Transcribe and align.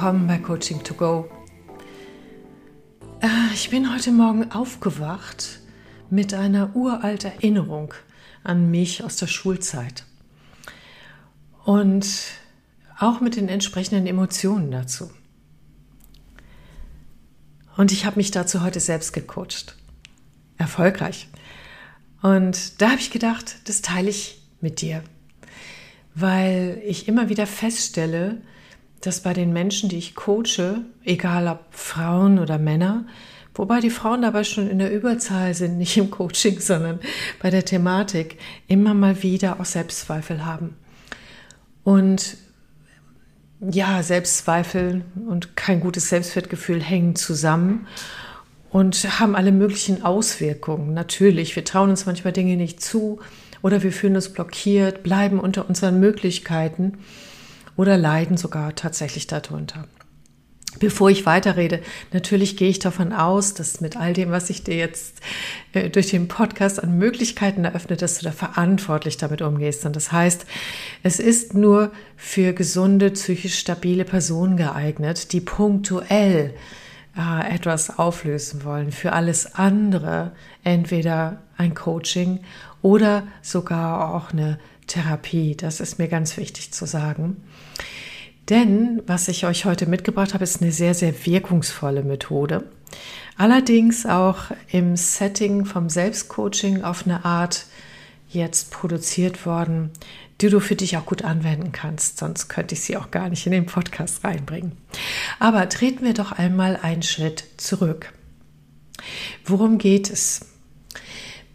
willkommen 0.00 0.26
bei 0.26 0.38
Coaching 0.38 0.82
to 0.82 0.94
Go. 0.94 1.28
Äh, 3.20 3.52
ich 3.52 3.68
bin 3.68 3.92
heute 3.92 4.12
Morgen 4.12 4.50
aufgewacht 4.50 5.60
mit 6.08 6.32
einer 6.32 6.74
uralt 6.74 7.24
Erinnerung 7.24 7.92
an 8.42 8.70
mich 8.70 9.04
aus 9.04 9.16
der 9.16 9.26
Schulzeit 9.26 10.06
und 11.66 12.08
auch 12.98 13.20
mit 13.20 13.36
den 13.36 13.50
entsprechenden 13.50 14.06
Emotionen 14.06 14.70
dazu. 14.70 15.10
Und 17.76 17.92
ich 17.92 18.06
habe 18.06 18.16
mich 18.16 18.30
dazu 18.30 18.62
heute 18.62 18.80
selbst 18.80 19.12
gecoacht. 19.12 19.76
Erfolgreich. 20.56 21.28
Und 22.22 22.80
da 22.80 22.92
habe 22.92 23.00
ich 23.00 23.10
gedacht, 23.10 23.68
das 23.68 23.82
teile 23.82 24.08
ich 24.08 24.40
mit 24.62 24.80
dir, 24.80 25.04
weil 26.14 26.80
ich 26.86 27.06
immer 27.06 27.28
wieder 27.28 27.46
feststelle, 27.46 28.40
dass 29.00 29.20
bei 29.20 29.32
den 29.32 29.52
Menschen, 29.52 29.88
die 29.88 29.98
ich 29.98 30.14
coache, 30.14 30.82
egal 31.04 31.48
ob 31.48 31.60
Frauen 31.70 32.38
oder 32.38 32.58
Männer, 32.58 33.06
wobei 33.54 33.80
die 33.80 33.90
Frauen 33.90 34.22
dabei 34.22 34.44
schon 34.44 34.68
in 34.68 34.78
der 34.78 34.92
Überzahl 34.92 35.54
sind, 35.54 35.78
nicht 35.78 35.96
im 35.96 36.10
Coaching, 36.10 36.60
sondern 36.60 37.00
bei 37.42 37.50
der 37.50 37.64
Thematik, 37.64 38.38
immer 38.68 38.94
mal 38.94 39.22
wieder 39.22 39.58
auch 39.60 39.64
Selbstzweifel 39.64 40.44
haben. 40.44 40.76
Und 41.82 42.36
ja, 43.60 44.02
Selbstzweifel 44.02 45.02
und 45.28 45.56
kein 45.56 45.80
gutes 45.80 46.08
Selbstwertgefühl 46.08 46.82
hängen 46.82 47.14
zusammen 47.14 47.86
und 48.70 49.20
haben 49.20 49.34
alle 49.34 49.52
möglichen 49.52 50.02
Auswirkungen. 50.02 50.94
Natürlich, 50.94 51.56
wir 51.56 51.64
trauen 51.64 51.90
uns 51.90 52.06
manchmal 52.06 52.32
Dinge 52.32 52.56
nicht 52.56 52.82
zu 52.82 53.20
oder 53.60 53.82
wir 53.82 53.92
fühlen 53.92 54.16
uns 54.16 54.32
blockiert, 54.32 55.02
bleiben 55.02 55.38
unter 55.38 55.68
unseren 55.68 56.00
Möglichkeiten 56.00 56.98
oder 57.76 57.96
leiden 57.96 58.36
sogar 58.36 58.74
tatsächlich 58.74 59.26
darunter. 59.26 59.86
Bevor 60.78 61.10
ich 61.10 61.26
weiterrede, 61.26 61.80
natürlich 62.12 62.56
gehe 62.56 62.68
ich 62.68 62.78
davon 62.78 63.12
aus, 63.12 63.54
dass 63.54 63.80
mit 63.80 63.96
all 63.96 64.12
dem, 64.12 64.30
was 64.30 64.50
ich 64.50 64.62
dir 64.62 64.76
jetzt 64.76 65.20
äh, 65.72 65.90
durch 65.90 66.10
den 66.10 66.28
Podcast 66.28 66.80
an 66.80 66.96
Möglichkeiten 66.96 67.64
eröffne, 67.64 67.96
dass 67.96 68.18
du 68.18 68.24
da 68.24 68.30
verantwortlich 68.30 69.16
damit 69.16 69.42
umgehst. 69.42 69.84
Und 69.84 69.96
das 69.96 70.12
heißt, 70.12 70.46
es 71.02 71.18
ist 71.18 71.54
nur 71.54 71.90
für 72.16 72.52
gesunde, 72.52 73.10
psychisch 73.10 73.58
stabile 73.58 74.04
Personen 74.04 74.56
geeignet, 74.56 75.32
die 75.32 75.40
punktuell 75.40 76.54
äh, 77.16 77.52
etwas 77.52 77.98
auflösen 77.98 78.62
wollen. 78.62 78.92
Für 78.92 79.12
alles 79.12 79.56
andere 79.56 80.30
entweder 80.62 81.42
ein 81.56 81.74
Coaching 81.74 82.40
oder 82.80 83.24
sogar 83.42 84.14
auch 84.14 84.30
eine 84.30 84.60
Therapie. 84.90 85.56
Das 85.56 85.80
ist 85.80 85.98
mir 85.98 86.08
ganz 86.08 86.36
wichtig 86.36 86.72
zu 86.72 86.86
sagen. 86.86 87.42
Denn 88.48 89.02
was 89.06 89.28
ich 89.28 89.46
euch 89.46 89.64
heute 89.64 89.86
mitgebracht 89.86 90.34
habe, 90.34 90.44
ist 90.44 90.60
eine 90.60 90.72
sehr, 90.72 90.94
sehr 90.94 91.14
wirkungsvolle 91.24 92.02
Methode. 92.02 92.64
Allerdings 93.36 94.04
auch 94.04 94.50
im 94.70 94.96
Setting 94.96 95.64
vom 95.64 95.88
Selbstcoaching 95.88 96.82
auf 96.82 97.06
eine 97.06 97.24
Art 97.24 97.66
jetzt 98.28 98.70
produziert 98.72 99.46
worden, 99.46 99.90
die 100.40 100.48
du 100.48 100.60
für 100.60 100.74
dich 100.74 100.96
auch 100.96 101.06
gut 101.06 101.22
anwenden 101.22 101.72
kannst. 101.72 102.18
Sonst 102.18 102.48
könnte 102.48 102.74
ich 102.74 102.80
sie 102.80 102.96
auch 102.96 103.10
gar 103.10 103.28
nicht 103.28 103.46
in 103.46 103.52
den 103.52 103.66
Podcast 103.66 104.24
reinbringen. 104.24 104.72
Aber 105.38 105.68
treten 105.68 106.04
wir 106.04 106.14
doch 106.14 106.32
einmal 106.32 106.76
einen 106.76 107.02
Schritt 107.02 107.44
zurück. 107.56 108.12
Worum 109.44 109.78
geht 109.78 110.10
es? 110.10 110.49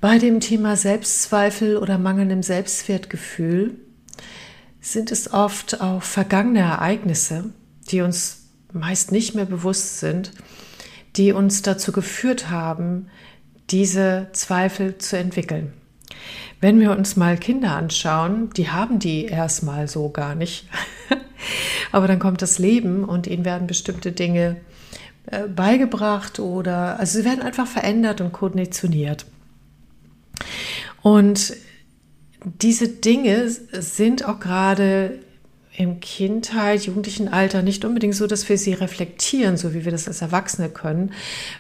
Bei 0.06 0.20
dem 0.20 0.40
Thema 0.40 0.76
Selbstzweifel 0.76 1.78
oder 1.78 1.98
mangelndem 1.98 2.44
Selbstwertgefühl 2.44 3.74
sind 4.80 5.12
es 5.12 5.34
oft 5.34 5.82
auch 5.82 6.04
vergangene 6.04 6.60
Ereignisse, 6.60 7.46
die 7.90 8.02
uns 8.02 8.52
meist 8.72 9.12
nicht 9.12 9.34
mehr 9.34 9.48
bewusst 9.48 10.00
sind, 10.00 10.30
die 11.16 11.32
uns 11.32 11.64
dazu 11.64 11.92
geführt 11.92 12.52
haben, 12.52 13.08
diese 13.72 14.28
Zweifel 14.34 15.00
zu 15.00 15.18
entwickeln. 15.18 15.74
Wenn 16.62 16.80
wir 16.80 16.92
uns 16.92 17.16
mal 17.16 17.36
Kinder 17.36 17.76
anschauen, 17.76 18.52
die 18.56 18.70
haben 18.70 19.00
die 19.00 19.26
erstmal 19.26 19.88
so 19.88 20.12
gar 20.12 20.36
nicht. 20.36 20.70
Aber 21.92 22.08
dann 22.08 22.20
kommt 22.20 22.44
das 22.44 22.60
Leben 22.60 23.06
und 23.06 23.26
ihnen 23.26 23.44
werden 23.44 23.66
bestimmte 23.66 24.12
Dinge 24.12 24.58
äh, 25.26 25.48
beigebracht 25.48 26.38
oder 26.38 27.00
also 27.00 27.18
sie 27.18 27.26
werden 27.26 27.42
einfach 27.42 27.66
verändert 27.66 28.22
und 28.22 28.34
konditioniert. 28.34 29.26
Und 31.02 31.54
diese 32.44 32.88
Dinge 32.88 33.50
sind 33.50 34.26
auch 34.26 34.40
gerade 34.40 35.20
im 35.78 36.00
Kindheit, 36.00 36.86
jugendlichen 36.86 37.28
Alter 37.28 37.62
nicht 37.62 37.84
unbedingt 37.84 38.16
so, 38.16 38.28
dass 38.28 38.48
wir 38.48 38.58
sie 38.58 38.74
reflektieren, 38.74 39.58
so 39.58 39.74
wie 39.74 39.84
wir 39.84 39.92
das 39.92 40.08
als 40.08 40.22
Erwachsene 40.22 40.70
können. 40.70 41.12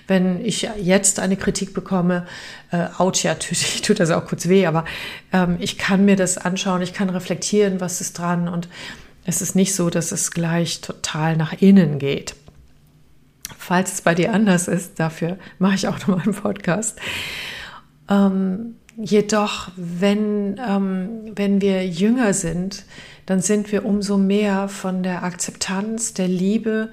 Wenn 0.07 0.43
ich 0.45 0.69
jetzt 0.81 1.19
eine 1.19 1.35
Kritik 1.35 1.73
bekomme, 1.73 2.25
äh, 2.71 2.87
ouch, 2.97 3.23
ja, 3.23 3.35
tut, 3.35 3.83
tut 3.83 3.99
das 3.99 4.11
auch 4.11 4.25
kurz 4.25 4.47
weh, 4.47 4.65
aber 4.65 4.85
ähm, 5.33 5.57
ich 5.59 5.77
kann 5.77 6.05
mir 6.05 6.15
das 6.15 6.37
anschauen, 6.37 6.81
ich 6.81 6.93
kann 6.93 7.09
reflektieren, 7.09 7.81
was 7.81 7.99
ist 7.99 8.17
dran 8.17 8.47
und 8.47 8.69
es 9.25 9.41
ist 9.41 9.55
nicht 9.55 9.73
so, 9.73 9.89
dass 9.89 10.11
es 10.11 10.31
gleich 10.31 10.81
total 10.81 11.35
nach 11.35 11.53
innen 11.61 11.99
geht. 11.99 12.35
Falls 13.57 13.93
es 13.93 14.01
bei 14.01 14.15
dir 14.15 14.33
anders 14.33 14.67
ist, 14.67 14.99
dafür 14.99 15.37
mache 15.59 15.75
ich 15.75 15.87
auch 15.87 15.99
nochmal 15.99 16.21
einen 16.21 16.35
Podcast. 16.35 16.99
Ähm, 18.09 18.75
Jedoch, 18.97 19.71
wenn, 19.75 20.57
ähm, 20.65 21.33
wenn 21.35 21.59
wir 21.59 21.85
jünger 21.85 22.33
sind, 22.33 22.85
dann 23.25 23.41
sind 23.41 23.71
wir 23.71 23.85
umso 23.85 24.17
mehr 24.17 24.69
von 24.69 25.03
der 25.03 25.23
Akzeptanz, 25.23 26.13
der 26.13 26.29
Liebe 26.29 26.91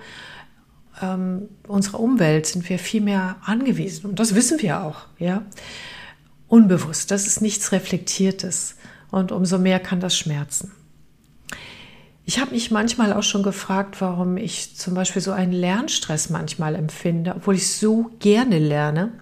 ähm, 1.01 1.49
unserer 1.69 2.01
Umwelt, 2.01 2.47
sind 2.47 2.69
wir 2.69 2.81
viel 2.81 3.03
mehr 3.03 3.37
angewiesen. 3.45 4.07
Und 4.07 4.19
das 4.19 4.35
wissen 4.35 4.61
wir 4.61 4.83
auch, 4.83 5.07
ja. 5.19 5.43
Unbewusst, 6.49 7.13
das 7.13 7.27
ist 7.27 7.41
nichts 7.41 7.71
Reflektiertes. 7.71 8.77
Und 9.11 9.31
umso 9.31 9.59
mehr 9.59 9.79
kann 9.79 10.01
das 10.01 10.17
schmerzen. 10.17 10.73
Ich 12.25 12.39
habe 12.39 12.53
mich 12.53 12.71
manchmal 12.71 13.13
auch 13.13 13.25
schon 13.25 13.43
gefragt, 13.43 14.01
warum 14.01 14.37
ich 14.37 14.77
zum 14.77 14.95
Beispiel 14.95 15.21
so 15.21 15.33
einen 15.33 15.53
Lernstress 15.53 16.31
manchmal 16.31 16.77
empfinde, 16.77 17.35
obwohl 17.37 17.57
ich 17.57 17.69
so 17.73 18.11
gerne 18.21 18.59
lerne. 18.59 19.13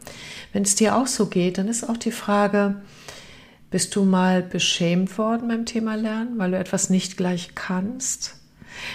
Wenn 0.52 0.64
es 0.64 0.74
dir 0.74 0.96
auch 0.96 1.06
so 1.06 1.26
geht, 1.26 1.56
dann 1.56 1.68
ist 1.68 1.88
auch 1.88 1.96
die 1.96 2.12
Frage, 2.12 2.82
bist 3.70 3.96
du 3.96 4.04
mal 4.04 4.42
beschämt 4.42 5.16
worden 5.16 5.48
beim 5.48 5.64
Thema 5.64 5.94
Lernen, 5.94 6.38
weil 6.38 6.50
du 6.50 6.58
etwas 6.58 6.90
nicht 6.90 7.16
gleich 7.16 7.54
kannst? 7.54 8.36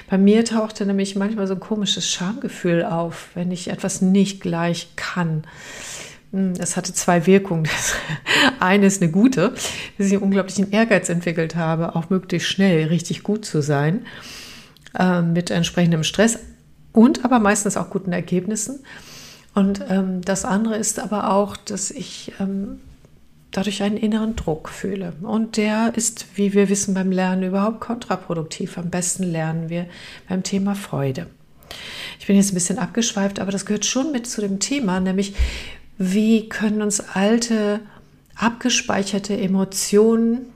Bei 0.09 0.17
mir 0.17 0.45
tauchte 0.45 0.85
nämlich 0.85 1.15
manchmal 1.15 1.47
so 1.47 1.55
ein 1.55 1.59
komisches 1.59 2.09
Schamgefühl 2.09 2.83
auf, 2.83 3.29
wenn 3.33 3.51
ich 3.51 3.69
etwas 3.69 4.01
nicht 4.01 4.41
gleich 4.41 4.89
kann. 4.95 5.45
Hm, 6.35 6.53
es 6.59 6.75
hatte 6.75 6.93
zwei 6.93 7.25
Wirkungen. 7.25 7.65
eine 8.59 8.87
ist 8.87 9.01
eine 9.01 9.09
gute, 9.09 9.53
dass 9.97 10.07
ich 10.07 10.13
einen 10.13 10.23
unglaublichen 10.23 10.69
Ehrgeiz 10.69 11.07
entwickelt 11.07 11.55
habe, 11.55 11.95
auch 11.95 12.09
möglichst 12.09 12.49
schnell 12.49 12.87
richtig 12.87 13.23
gut 13.23 13.45
zu 13.45 13.61
sein, 13.61 14.05
äh, 14.99 15.21
mit 15.21 15.49
entsprechendem 15.49 16.03
Stress 16.03 16.39
und 16.91 17.23
aber 17.23 17.39
meistens 17.39 17.77
auch 17.77 17.89
guten 17.89 18.11
Ergebnissen. 18.11 18.79
Und 19.53 19.85
ähm, 19.87 20.19
das 20.21 20.43
andere 20.43 20.75
ist 20.75 20.99
aber 20.99 21.31
auch, 21.31 21.55
dass 21.55 21.89
ich 21.89 22.33
ähm, 22.41 22.81
dadurch 23.51 23.81
einen 23.81 23.95
inneren 23.95 24.35
Druck 24.35 24.67
fühle. 24.67 25.13
Und 25.21 25.55
der 25.55 25.93
ist, 25.95 26.25
wie 26.35 26.51
wir 26.51 26.67
wissen, 26.67 26.93
beim 26.93 27.13
Lernen 27.13 27.43
überhaupt 27.43 27.79
kontraproduktiv. 27.79 28.77
Am 28.77 28.89
besten 28.89 29.23
lernen 29.23 29.69
wir 29.69 29.85
beim 30.27 30.43
Thema 30.43 30.75
Freude. 30.75 31.27
Ich 32.19 32.27
bin 32.27 32.35
jetzt 32.35 32.51
ein 32.51 32.55
bisschen 32.55 32.79
abgeschweift, 32.79 33.39
aber 33.39 33.53
das 33.53 33.65
gehört 33.65 33.85
schon 33.85 34.11
mit 34.11 34.27
zu 34.27 34.41
dem 34.41 34.59
Thema, 34.59 34.99
nämlich 34.99 35.33
wie 35.97 36.49
können 36.49 36.81
uns 36.81 36.99
alte, 36.99 37.79
abgespeicherte 38.35 39.37
Emotionen 39.37 40.47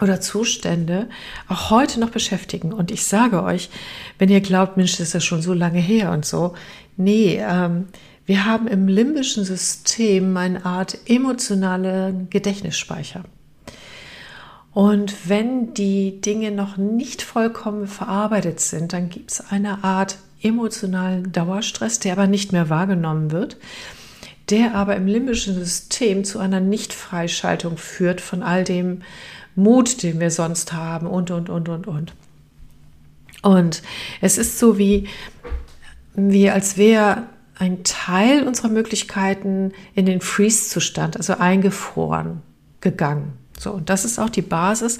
oder 0.00 0.20
Zustände 0.20 1.08
auch 1.48 1.70
heute 1.70 1.98
noch 1.98 2.10
beschäftigen. 2.10 2.72
Und 2.72 2.90
ich 2.90 3.04
sage 3.04 3.42
euch, 3.42 3.70
wenn 4.18 4.28
ihr 4.28 4.40
glaubt, 4.40 4.76
Mensch, 4.76 4.92
das 4.92 5.08
ist 5.08 5.14
ja 5.14 5.20
schon 5.20 5.42
so 5.42 5.54
lange 5.54 5.80
her 5.80 6.12
und 6.12 6.26
so, 6.26 6.54
Nee, 6.96 7.42
ähm, 7.42 7.88
wir 8.24 8.46
haben 8.46 8.66
im 8.66 8.88
limbischen 8.88 9.44
System 9.44 10.36
eine 10.36 10.64
Art 10.64 10.98
emotionalen 11.06 12.28
Gedächtnisspeicher. 12.30 13.24
Und 14.72 15.28
wenn 15.28 15.74
die 15.74 16.20
Dinge 16.20 16.50
noch 16.50 16.76
nicht 16.76 17.22
vollkommen 17.22 17.86
verarbeitet 17.86 18.60
sind, 18.60 18.92
dann 18.92 19.08
gibt 19.08 19.30
es 19.30 19.40
eine 19.50 19.84
Art 19.84 20.18
emotionalen 20.42 21.32
Dauerstress, 21.32 21.98
der 21.98 22.12
aber 22.12 22.26
nicht 22.26 22.52
mehr 22.52 22.68
wahrgenommen 22.68 23.30
wird, 23.30 23.56
der 24.50 24.74
aber 24.74 24.96
im 24.96 25.06
limbischen 25.06 25.54
System 25.54 26.24
zu 26.24 26.38
einer 26.38 26.60
Nichtfreischaltung 26.60 27.76
führt 27.76 28.20
von 28.20 28.42
all 28.42 28.64
dem 28.64 29.02
Mut, 29.54 30.02
den 30.02 30.20
wir 30.20 30.30
sonst 30.30 30.72
haben 30.72 31.06
und, 31.06 31.30
und, 31.30 31.48
und, 31.48 31.68
und, 31.68 31.86
und. 31.86 32.14
Und 33.42 33.82
es 34.20 34.38
ist 34.38 34.58
so 34.58 34.78
wie, 34.78 35.08
wie 36.14 36.50
als 36.50 36.76
wäre 36.76 37.24
ein 37.58 37.84
Teil 37.84 38.46
unserer 38.46 38.68
Möglichkeiten 38.68 39.72
in 39.94 40.06
den 40.06 40.20
Freeze-Zustand, 40.20 41.16
also 41.16 41.34
eingefroren, 41.38 42.42
gegangen. 42.80 43.32
So, 43.58 43.72
und 43.72 43.88
das 43.88 44.04
ist 44.04 44.18
auch 44.18 44.28
die 44.28 44.42
Basis 44.42 44.98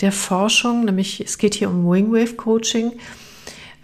der 0.00 0.12
Forschung, 0.12 0.86
nämlich 0.86 1.20
es 1.20 1.36
geht 1.36 1.54
hier 1.54 1.68
um 1.68 1.90
Wingwave 1.90 2.34
Coaching, 2.34 2.92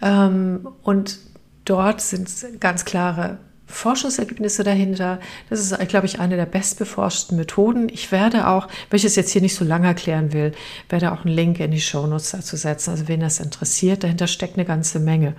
Ähm, 0.01 0.67
und 0.83 1.19
dort 1.65 2.01
sind 2.01 2.29
ganz 2.59 2.85
klare 2.85 3.39
Forschungsergebnisse 3.67 4.63
dahinter. 4.63 5.19
Das 5.49 5.59
ist, 5.59 5.77
glaube 5.89 6.05
ich, 6.05 6.19
eine 6.19 6.35
der 6.35 6.45
bestbeforschten 6.45 7.37
Methoden. 7.37 7.89
Ich 7.89 8.11
werde 8.11 8.47
auch, 8.47 8.67
wenn 8.89 8.97
ich 8.97 9.05
es 9.05 9.15
jetzt 9.15 9.31
hier 9.31 9.41
nicht 9.41 9.55
so 9.55 9.65
lange 9.65 9.87
erklären 9.87 10.33
will, 10.33 10.53
werde 10.89 11.11
auch 11.11 11.25
einen 11.25 11.35
Link 11.35 11.59
in 11.59 11.71
die 11.71 11.81
Shownotes 11.81 12.31
dazu 12.31 12.55
setzen. 12.55 12.91
Also 12.91 13.07
wen 13.07 13.19
das 13.19 13.39
interessiert, 13.39 14.03
dahinter 14.03 14.27
steckt 14.27 14.55
eine 14.55 14.65
ganze 14.65 14.99
Menge. 14.99 15.35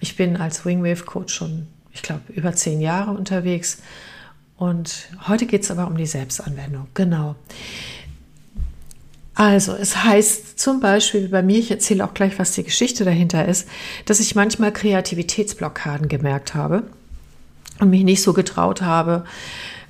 Ich 0.00 0.16
bin 0.16 0.36
als 0.36 0.64
Wingwave 0.64 1.04
Coach 1.04 1.34
schon, 1.34 1.68
ich 1.92 2.02
glaube, 2.02 2.22
über 2.28 2.52
zehn 2.54 2.80
Jahre 2.80 3.12
unterwegs. 3.12 3.78
Und 4.56 5.08
heute 5.28 5.46
geht 5.46 5.62
es 5.62 5.70
aber 5.70 5.86
um 5.86 5.96
die 5.96 6.06
Selbstanwendung. 6.06 6.88
Genau. 6.94 7.36
Also, 9.34 9.74
es 9.74 10.04
heißt 10.04 10.58
zum 10.58 10.80
Beispiel 10.80 11.28
bei 11.28 11.42
mir, 11.42 11.58
ich 11.58 11.70
erzähle 11.70 12.04
auch 12.04 12.12
gleich, 12.12 12.38
was 12.38 12.52
die 12.52 12.64
Geschichte 12.64 13.04
dahinter 13.04 13.46
ist, 13.46 13.68
dass 14.04 14.20
ich 14.20 14.34
manchmal 14.34 14.72
Kreativitätsblockaden 14.72 16.08
gemerkt 16.08 16.54
habe 16.54 16.82
und 17.80 17.90
mich 17.90 18.04
nicht 18.04 18.22
so 18.22 18.32
getraut 18.32 18.82
habe, 18.82 19.24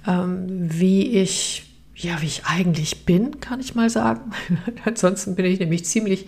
ähm, 0.06 0.46
wie 0.48 1.19
ich 1.19 1.64
ja, 2.02 2.22
wie 2.22 2.26
ich 2.26 2.46
eigentlich 2.46 3.04
bin, 3.04 3.40
kann 3.40 3.60
ich 3.60 3.75
mal 3.75 3.90
sagen. 3.90 4.32
Ansonsten 4.84 5.34
bin 5.34 5.44
ich 5.44 5.60
nämlich 5.60 5.84
ziemlich 5.84 6.26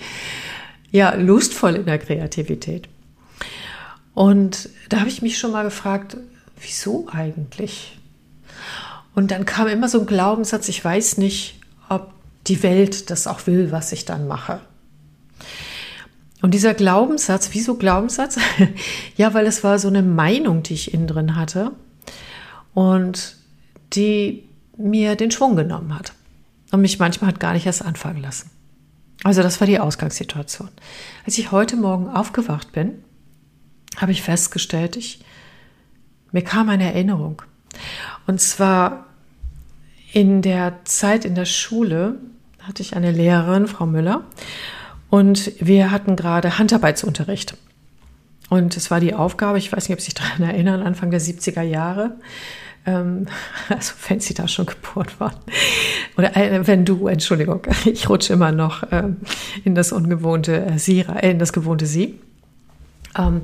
ja, 0.91 1.15
lustvoll 1.15 1.77
in 1.77 1.87
der 1.87 1.99
Kreativität. 1.99 2.89
Und 4.15 4.69
da 4.91 4.99
habe 5.01 5.09
ich 5.09 5.23
mich 5.23 5.39
schon 5.39 5.53
mal 5.53 5.65
gefragt, 5.65 6.19
wieso 6.61 7.09
eigentlich? 7.11 7.99
Und 9.15 9.31
dann 9.31 9.47
kam 9.47 9.67
immer 9.69 9.89
so 9.89 10.01
ein 10.01 10.07
Glaubenssatz, 10.07 10.69
ich 10.69 10.85
weiß 10.85 11.17
nicht, 11.17 11.59
ob 11.89 12.13
die 12.47 12.63
Welt 12.63 13.11
das 13.11 13.27
auch 13.27 13.47
will, 13.47 13.73
was 13.73 13.93
ich 13.93 14.05
dann 14.05 14.29
mache. 14.29 14.61
Und 16.43 16.53
dieser 16.53 16.75
Glaubenssatz, 16.75 17.51
wieso 17.53 17.77
Glaubenssatz? 17.77 18.37
ja, 19.17 19.33
weil 19.33 19.47
es 19.47 19.65
war 19.65 19.79
so 19.79 19.89
eine 19.89 20.03
Meinung, 20.03 20.63
die 20.63 20.75
ich 20.75 20.93
innen 20.93 21.07
drin 21.07 21.37
hatte 21.37 21.71
und 22.75 23.37
die 23.95 24.49
mir 24.77 25.15
den 25.15 25.31
Schwung 25.31 25.55
genommen 25.55 25.97
hat 25.97 26.13
und 26.73 26.81
mich 26.81 26.99
manchmal 26.99 27.29
hat 27.29 27.41
gar 27.41 27.53
nicht 27.53 27.67
erst 27.67 27.85
anfangen 27.85 28.21
lassen. 28.21 28.51
Also 29.23 29.43
das 29.43 29.61
war 29.61 29.69
die 29.69 29.79
Ausgangssituation. 29.79 30.69
Als 31.25 31.39
ich 31.39 31.53
heute 31.53 31.77
Morgen 31.77 32.09
aufgewacht 32.09 32.73
bin, 32.73 33.05
habe 33.97 34.11
ich 34.11 34.23
festgestellt, 34.23 34.97
ich, 34.97 35.21
mir 36.33 36.43
kam 36.43 36.69
eine 36.69 36.93
Erinnerung. 36.93 37.43
Und 38.27 38.41
zwar 38.41 39.07
in 40.13 40.43
der 40.43 40.81
Zeit 40.85 41.25
in 41.25 41.37
der 41.37 41.45
Schule 41.45 42.17
hatte 42.61 42.83
ich 42.83 42.97
eine 42.97 43.13
Lehrerin, 43.13 43.69
Frau 43.69 43.87
Müller, 43.87 44.25
und 45.13 45.53
wir 45.61 45.91
hatten 45.91 46.17
gerade 46.17 46.59
Handarbeitsunterricht. 46.59 47.55
Und 48.49 48.79
es 48.79 48.91
war 48.91 48.99
die 48.99 49.13
Aufgabe, 49.13 49.59
ich 49.59 49.71
weiß 49.71 49.87
nicht, 49.87 49.95
ob 49.95 50.01
Sie 50.01 50.07
sich 50.07 50.15
daran 50.15 50.43
erinnern, 50.43 50.81
Anfang 50.81 51.11
der 51.11 51.21
70er 51.21 51.61
Jahre, 51.61 52.13
ähm, 52.87 53.27
also 53.69 53.93
wenn 54.09 54.21
Sie 54.21 54.33
da 54.33 54.49
schon 54.49 54.65
geboren 54.65 55.09
waren, 55.19 55.37
oder 56.17 56.35
äh, 56.35 56.67
wenn 56.67 56.87
du, 56.87 57.09
Entschuldigung, 57.09 57.61
ich 57.85 58.09
rutsche 58.09 58.33
immer 58.33 58.53
noch 58.53 58.85
ähm, 58.91 59.19
in 59.65 59.75
das 59.75 59.93
ungewohnte 59.93 60.65
äh, 60.65 60.79
Sie, 60.79 61.01
äh, 61.01 61.33
in 61.33 61.39
das 61.39 61.53
gewohnte 61.53 61.85
Sie. 61.85 62.19
Ähm, 63.19 63.43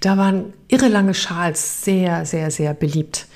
da 0.00 0.16
waren 0.16 0.54
irre 0.68 0.88
lange 0.88 1.12
Schals 1.12 1.84
sehr, 1.84 2.24
sehr, 2.24 2.50
sehr 2.50 2.72
beliebt. 2.72 3.26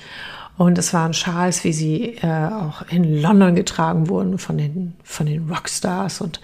Und 0.59 0.77
es 0.77 0.93
waren 0.93 1.13
Schals, 1.13 1.63
wie 1.63 1.71
sie 1.71 2.17
äh, 2.21 2.27
auch 2.27 2.81
in 2.89 3.21
London 3.21 3.55
getragen 3.55 4.09
wurden 4.09 4.37
von 4.37 4.57
den, 4.57 4.93
von 5.05 5.25
den 5.25 5.49
Rockstars. 5.49 6.19
Und 6.19 6.41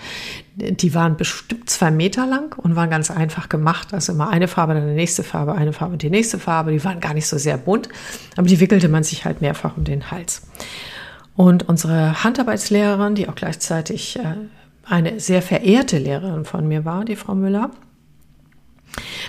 die 0.55 0.93
waren 0.93 1.17
bestimmt 1.17 1.69
zwei 1.69 1.91
Meter 1.91 2.25
lang 2.25 2.57
und 2.57 2.77
waren 2.77 2.89
ganz 2.89 3.11
einfach 3.11 3.49
gemacht. 3.49 3.93
Also 3.93 4.13
immer 4.13 4.29
eine 4.29 4.47
Farbe, 4.47 4.73
dann 4.73 4.87
die 4.87 4.93
nächste 4.93 5.21
Farbe, 5.21 5.53
eine 5.55 5.73
Farbe 5.73 5.97
die 5.97 6.09
nächste 6.09 6.39
Farbe. 6.39 6.71
Die 6.71 6.81
waren 6.85 7.01
gar 7.01 7.13
nicht 7.13 7.27
so 7.27 7.37
sehr 7.37 7.57
bunt, 7.57 7.89
aber 8.37 8.47
die 8.47 8.61
wickelte 8.61 8.87
man 8.87 9.03
sich 9.03 9.25
halt 9.25 9.41
mehrfach 9.41 9.75
um 9.75 9.83
den 9.83 10.09
Hals. 10.11 10.43
Und 11.35 11.67
unsere 11.67 12.23
Handarbeitslehrerin, 12.23 13.15
die 13.15 13.27
auch 13.27 13.35
gleichzeitig 13.35 14.17
äh, 14.17 14.35
eine 14.85 15.19
sehr 15.19 15.41
verehrte 15.41 15.97
Lehrerin 15.97 16.45
von 16.45 16.65
mir 16.69 16.85
war, 16.85 17.03
die 17.03 17.17
Frau 17.17 17.35
Müller, 17.35 17.69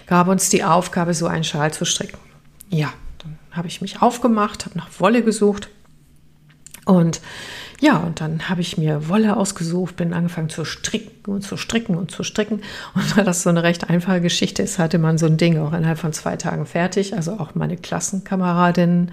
gab 0.07 0.29
uns 0.29 0.49
die 0.49 0.63
Aufgabe, 0.63 1.13
so 1.13 1.27
einen 1.27 1.43
Schal 1.43 1.73
zu 1.73 1.85
stricken. 1.85 2.19
Ja, 2.71 2.93
habe 3.57 3.69
ich 3.69 3.81
mich 3.81 4.03
aufgemacht, 4.03 4.67
habe 4.67 4.79
nach 4.79 4.89
Wolle 4.99 5.23
gesucht 5.23 5.69
und 6.87 7.21
ja, 7.81 7.99
und 7.99 8.23
dann 8.23 8.49
habe 8.49 8.63
ich 8.63 8.79
mir 8.79 9.09
Wolle 9.09 9.37
ausgesucht, 9.37 9.97
bin 9.97 10.15
angefangen 10.15 10.49
zu 10.49 10.65
stricken 10.65 11.31
und 11.31 11.43
zu 11.43 11.59
stricken 11.59 11.95
und 11.97 12.11
zu 12.11 12.23
stricken. 12.23 12.63
Und 12.95 13.17
da 13.17 13.23
das 13.23 13.43
so 13.43 13.51
eine 13.51 13.63
recht 13.63 13.91
einfache 13.91 14.23
Geschichte 14.23 14.63
ist, 14.63 14.79
hatte 14.79 14.99
man 14.99 15.19
so 15.19 15.27
ein 15.27 15.37
Ding 15.37 15.59
auch 15.59 15.75
innerhalb 15.75 15.99
von 15.99 16.15
zwei 16.15 16.37
Tagen 16.37 16.65
fertig, 16.65 17.15
also 17.15 17.33
auch 17.33 17.55
meine 17.55 17.77
Klassenkameradinnen. 17.77 19.13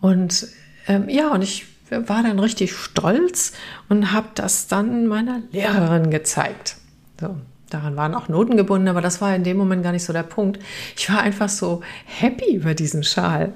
Und 0.00 0.48
ähm, 0.88 1.08
ja, 1.08 1.30
und 1.32 1.42
ich 1.42 1.66
war 1.90 2.22
dann 2.24 2.40
richtig 2.40 2.74
stolz 2.74 3.52
und 3.88 4.12
habe 4.12 4.28
das 4.34 4.66
dann 4.66 5.06
meiner 5.06 5.42
Lehrerin 5.52 6.10
gezeigt. 6.10 6.76
So, 7.20 7.36
Daran 7.74 7.96
waren 7.96 8.14
auch 8.14 8.28
Noten 8.28 8.56
gebunden, 8.56 8.86
aber 8.86 9.00
das 9.00 9.20
war 9.20 9.34
in 9.34 9.42
dem 9.42 9.56
Moment 9.56 9.82
gar 9.82 9.90
nicht 9.90 10.04
so 10.04 10.12
der 10.12 10.22
Punkt. 10.22 10.60
Ich 10.96 11.10
war 11.10 11.22
einfach 11.22 11.48
so 11.48 11.80
happy 12.04 12.54
über 12.54 12.72
diesen 12.72 13.02
Schal, 13.02 13.52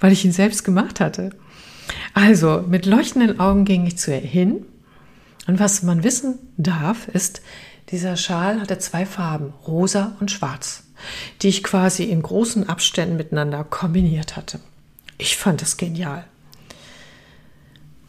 weil 0.00 0.10
ich 0.10 0.24
ihn 0.24 0.32
selbst 0.32 0.64
gemacht 0.64 0.98
hatte. 0.98 1.30
Also 2.12 2.64
mit 2.68 2.84
leuchtenden 2.84 3.38
Augen 3.38 3.64
ging 3.64 3.86
ich 3.86 3.96
zu 3.96 4.10
ihr 4.10 4.18
hin. 4.18 4.66
Und 5.46 5.60
was 5.60 5.84
man 5.84 6.02
wissen 6.02 6.40
darf, 6.56 7.06
ist, 7.06 7.42
dieser 7.90 8.16
Schal 8.16 8.60
hatte 8.60 8.78
zwei 8.78 9.06
Farben, 9.06 9.54
rosa 9.64 10.16
und 10.18 10.32
schwarz, 10.32 10.82
die 11.42 11.48
ich 11.48 11.62
quasi 11.62 12.02
in 12.02 12.22
großen 12.22 12.68
Abständen 12.68 13.16
miteinander 13.16 13.62
kombiniert 13.62 14.36
hatte. 14.36 14.58
Ich 15.16 15.36
fand 15.36 15.62
das 15.62 15.76
genial. 15.76 16.24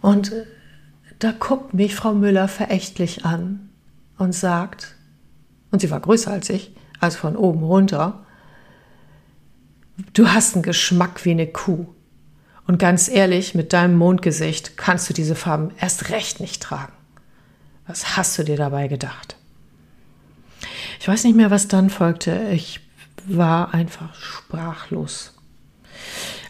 Und 0.01 0.31
äh, 0.31 0.45
da 1.19 1.31
guckt 1.31 1.75
mich 1.75 1.93
Frau 1.93 2.15
Müller 2.15 2.47
verächtlich 2.47 3.25
an 3.25 3.69
und 4.17 4.33
sagt, 4.33 4.95
und 5.71 5.79
sie 5.79 5.89
war 5.89 5.99
größer 5.99 6.31
als 6.31 6.49
ich, 6.49 6.75
also 6.99 7.17
von 7.17 7.35
oben 7.35 7.63
runter, 7.63 8.25
du 10.13 10.29
hast 10.29 10.55
einen 10.55 10.63
Geschmack 10.63 11.25
wie 11.25 11.31
eine 11.31 11.47
Kuh. 11.47 11.87
Und 12.67 12.77
ganz 12.77 13.09
ehrlich, 13.09 13.55
mit 13.55 13.73
deinem 13.73 13.97
Mondgesicht 13.97 14.77
kannst 14.77 15.09
du 15.09 15.13
diese 15.13 15.35
Farben 15.35 15.71
erst 15.79 16.09
recht 16.09 16.39
nicht 16.39 16.61
tragen. 16.61 16.93
Was 17.87 18.15
hast 18.15 18.37
du 18.37 18.43
dir 18.43 18.55
dabei 18.55 18.87
gedacht? 18.87 19.35
Ich 20.99 21.07
weiß 21.07 21.23
nicht 21.23 21.35
mehr, 21.35 21.51
was 21.51 21.67
dann 21.67 21.89
folgte. 21.89 22.49
Ich 22.53 22.79
war 23.25 23.73
einfach 23.73 24.13
sprachlos. 24.15 25.33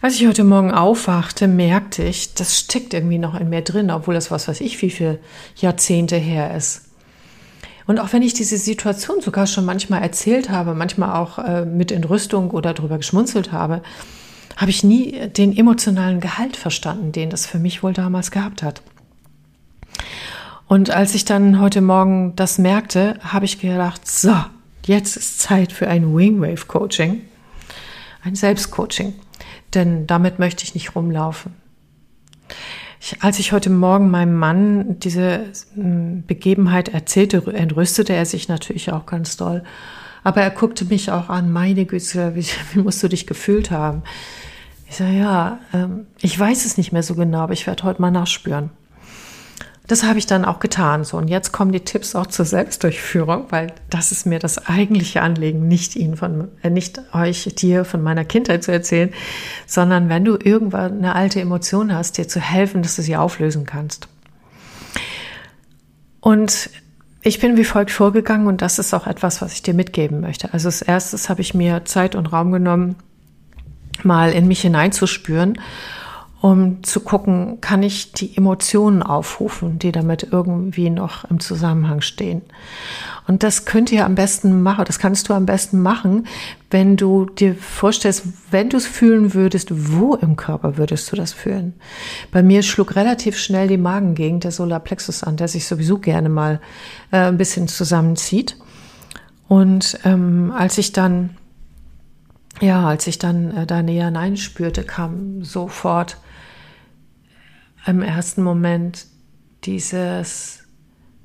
Als 0.02 0.16
ich 0.16 0.26
heute 0.26 0.44
Morgen 0.44 0.72
aufwachte, 0.72 1.48
merkte 1.48 2.02
ich, 2.02 2.34
das 2.34 2.58
steckt 2.58 2.92
irgendwie 2.92 3.18
noch 3.18 3.38
in 3.38 3.48
mir 3.48 3.62
drin, 3.62 3.90
obwohl 3.90 4.14
das 4.14 4.30
was 4.30 4.48
weiß 4.48 4.60
ich, 4.60 4.80
wie 4.82 4.90
viele 4.90 5.18
Jahrzehnte 5.56 6.16
her 6.16 6.54
ist. 6.56 6.91
Und 7.86 7.98
auch 7.98 8.12
wenn 8.12 8.22
ich 8.22 8.34
diese 8.34 8.58
Situation 8.58 9.20
sogar 9.20 9.46
schon 9.46 9.64
manchmal 9.64 10.02
erzählt 10.02 10.50
habe, 10.50 10.74
manchmal 10.74 11.16
auch 11.16 11.38
äh, 11.38 11.64
mit 11.64 11.90
Entrüstung 11.92 12.50
oder 12.50 12.74
darüber 12.74 12.98
geschmunzelt 12.98 13.52
habe, 13.52 13.82
habe 14.56 14.70
ich 14.70 14.84
nie 14.84 15.28
den 15.28 15.56
emotionalen 15.56 16.20
Gehalt 16.20 16.56
verstanden, 16.56 17.12
den 17.12 17.30
das 17.30 17.46
für 17.46 17.58
mich 17.58 17.82
wohl 17.82 17.92
damals 17.92 18.30
gehabt 18.30 18.62
hat. 18.62 18.82
Und 20.68 20.90
als 20.90 21.14
ich 21.14 21.24
dann 21.24 21.60
heute 21.60 21.80
Morgen 21.80 22.34
das 22.36 22.58
merkte, 22.58 23.18
habe 23.22 23.44
ich 23.44 23.60
gedacht, 23.60 24.08
so, 24.08 24.34
jetzt 24.86 25.16
ist 25.16 25.40
Zeit 25.40 25.72
für 25.72 25.88
ein 25.88 26.16
Wingwave 26.16 26.66
Coaching, 26.66 27.22
ein 28.22 28.34
Selbstcoaching, 28.34 29.14
denn 29.74 30.06
damit 30.06 30.38
möchte 30.38 30.64
ich 30.64 30.74
nicht 30.74 30.94
rumlaufen. 30.94 31.54
Ich, 33.04 33.20
als 33.20 33.40
ich 33.40 33.50
heute 33.50 33.68
Morgen 33.68 34.10
meinem 34.10 34.36
Mann 34.36 35.00
diese 35.00 35.46
hm, 35.74 36.22
Begebenheit 36.24 36.88
erzählte, 36.90 37.42
entrüstete 37.52 38.12
er 38.12 38.24
sich 38.26 38.46
natürlich 38.48 38.92
auch 38.92 39.06
ganz 39.06 39.36
doll. 39.36 39.64
Aber 40.22 40.40
er 40.40 40.50
guckte 40.50 40.84
mich 40.84 41.10
auch 41.10 41.28
an, 41.28 41.50
meine 41.50 41.84
Güte, 41.84 42.36
wie, 42.36 42.44
wie 42.72 42.78
musst 42.78 43.02
du 43.02 43.08
dich 43.08 43.26
gefühlt 43.26 43.72
haben? 43.72 44.04
Ich 44.88 44.98
sage, 44.98 45.18
ja, 45.18 45.58
ähm, 45.74 46.06
ich 46.20 46.38
weiß 46.38 46.64
es 46.64 46.76
nicht 46.76 46.92
mehr 46.92 47.02
so 47.02 47.16
genau, 47.16 47.40
aber 47.40 47.54
ich 47.54 47.66
werde 47.66 47.82
heute 47.82 48.00
mal 48.00 48.12
nachspüren. 48.12 48.70
Das 49.88 50.04
habe 50.04 50.18
ich 50.18 50.26
dann 50.26 50.44
auch 50.44 50.60
getan. 50.60 51.04
So, 51.04 51.16
und 51.16 51.28
jetzt 51.28 51.52
kommen 51.52 51.72
die 51.72 51.80
Tipps 51.80 52.14
auch 52.14 52.28
zur 52.28 52.44
Selbstdurchführung, 52.44 53.46
weil 53.50 53.72
das 53.90 54.12
ist 54.12 54.26
mir 54.26 54.38
das 54.38 54.66
eigentliche 54.68 55.22
Anliegen, 55.22 55.66
nicht 55.66 55.96
Ihnen 55.96 56.16
von, 56.16 56.48
äh, 56.62 56.70
nicht 56.70 57.00
euch, 57.12 57.52
dir 57.56 57.84
von 57.84 58.00
meiner 58.00 58.24
Kindheit 58.24 58.62
zu 58.62 58.70
erzählen, 58.70 59.12
sondern 59.66 60.08
wenn 60.08 60.24
du 60.24 60.38
irgendwann 60.42 60.98
eine 60.98 61.14
alte 61.16 61.40
Emotion 61.40 61.92
hast, 61.92 62.16
dir 62.16 62.28
zu 62.28 62.40
helfen, 62.40 62.82
dass 62.82 62.96
du 62.96 63.02
sie 63.02 63.16
auflösen 63.16 63.66
kannst. 63.66 64.08
Und 66.20 66.70
ich 67.22 67.40
bin 67.40 67.56
wie 67.56 67.64
folgt 67.64 67.90
vorgegangen 67.90 68.46
und 68.46 68.62
das 68.62 68.78
ist 68.78 68.94
auch 68.94 69.06
etwas, 69.06 69.42
was 69.42 69.52
ich 69.52 69.62
dir 69.62 69.74
mitgeben 69.74 70.20
möchte. 70.20 70.52
Also 70.52 70.68
als 70.68 70.82
erstes 70.82 71.28
habe 71.28 71.40
ich 71.40 71.54
mir 71.54 71.84
Zeit 71.84 72.14
und 72.14 72.26
Raum 72.26 72.52
genommen, 72.52 72.96
mal 74.04 74.32
in 74.32 74.46
mich 74.46 74.60
hineinzuspüren 74.60 75.58
um 76.42 76.82
zu 76.82 76.98
gucken, 76.98 77.60
kann 77.60 77.84
ich 77.84 78.10
die 78.10 78.36
Emotionen 78.36 79.00
aufrufen, 79.00 79.78
die 79.78 79.92
damit 79.92 80.26
irgendwie 80.32 80.90
noch 80.90 81.22
im 81.30 81.38
Zusammenhang 81.38 82.00
stehen. 82.00 82.42
Und 83.28 83.44
das 83.44 83.64
könnt 83.64 83.92
ihr 83.92 84.04
am 84.04 84.16
besten 84.16 84.60
machen, 84.60 84.84
das 84.84 84.98
kannst 84.98 85.28
du 85.28 85.34
am 85.34 85.46
besten 85.46 85.80
machen, 85.80 86.26
wenn 86.68 86.96
du 86.96 87.26
dir 87.26 87.54
vorstellst, 87.54 88.24
wenn 88.50 88.70
du 88.70 88.76
es 88.76 88.88
fühlen 88.88 89.34
würdest, 89.34 89.68
wo 89.92 90.16
im 90.16 90.34
Körper 90.34 90.76
würdest 90.78 91.12
du 91.12 91.16
das 91.16 91.32
fühlen? 91.32 91.74
Bei 92.32 92.42
mir 92.42 92.64
schlug 92.64 92.96
relativ 92.96 93.38
schnell 93.38 93.68
die 93.68 93.78
Magengegend, 93.78 94.42
der 94.42 94.50
Solarplexus 94.50 95.22
an, 95.22 95.36
der 95.36 95.46
sich 95.46 95.68
sowieso 95.68 95.98
gerne 95.98 96.28
mal 96.28 96.60
äh, 97.12 97.18
ein 97.18 97.38
bisschen 97.38 97.68
zusammenzieht. 97.68 98.56
Und 99.46 99.96
ähm, 100.04 100.52
als 100.56 100.76
ich 100.76 100.90
dann 100.90 101.36
ja, 102.60 102.86
als 102.86 103.06
ich 103.06 103.18
dann 103.18 103.56
äh, 103.56 103.66
da 103.66 103.82
näher 103.82 104.06
hineinspürte, 104.06 104.84
kam 104.84 105.42
sofort 105.44 106.18
im 107.86 108.02
ersten 108.02 108.42
Moment 108.42 109.06
dieses 109.64 110.64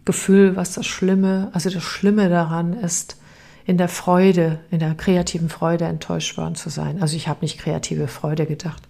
Gefühl, 0.06 0.56
was 0.56 0.74
das 0.74 0.86
Schlimme, 0.86 1.50
also 1.54 1.70
das 1.70 1.84
Schlimme 1.84 2.30
daran 2.30 2.74
ist, 2.74 3.18
in 3.66 3.78
der 3.78 3.90
Freude, 3.90 4.60
in 4.72 4.80
der 4.80 4.96
kreativen 4.96 5.50
Freude 5.50 5.86
enttäuscht 5.86 6.38
worden 6.38 6.56
zu 6.56 6.70
sein. 6.70 7.02
Also 7.02 7.18
ich 7.18 7.28
habe 7.28 7.42
nicht 7.42 7.60
kreative 7.60 8.08
Freude 8.08 8.46
gedacht, 8.46 8.82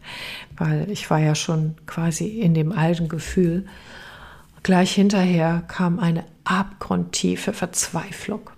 weil 0.56 0.90
ich 0.92 1.10
war 1.10 1.18
ja 1.18 1.34
schon 1.34 1.76
quasi 1.88 2.28
in 2.28 2.54
dem 2.54 2.72
alten 2.72 3.10
Gefühl. 3.10 3.66
Gleich 4.62 4.94
hinterher 4.94 5.64
kam 5.68 5.98
eine 5.98 6.26
abgrundtiefe 6.44 7.54
Verzweiflung, 7.54 8.52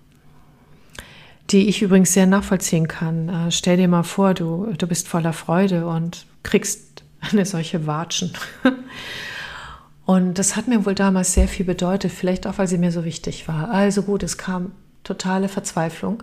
die 1.50 1.68
ich 1.70 1.80
übrigens 1.80 2.12
sehr 2.12 2.26
nachvollziehen 2.26 2.86
kann. 2.86 3.28
Äh, 3.30 3.50
stell 3.50 3.78
dir 3.78 3.88
mal 3.88 4.02
vor, 4.02 4.34
du, 4.34 4.74
du 4.76 4.86
bist 4.86 5.08
voller 5.08 5.32
Freude 5.32 5.86
und 5.86 6.26
kriegst 6.42 6.89
eine 7.20 7.44
solche 7.44 7.86
Watschen. 7.86 8.32
Und 10.06 10.38
das 10.38 10.56
hat 10.56 10.66
mir 10.66 10.84
wohl 10.86 10.94
damals 10.94 11.34
sehr 11.34 11.46
viel 11.46 11.64
bedeutet, 11.64 12.10
vielleicht 12.10 12.46
auch, 12.46 12.58
weil 12.58 12.66
sie 12.66 12.78
mir 12.78 12.90
so 12.90 13.04
wichtig 13.04 13.46
war. 13.46 13.70
Also 13.70 14.02
gut, 14.02 14.22
es 14.22 14.38
kam 14.38 14.72
totale 15.04 15.48
Verzweiflung, 15.48 16.22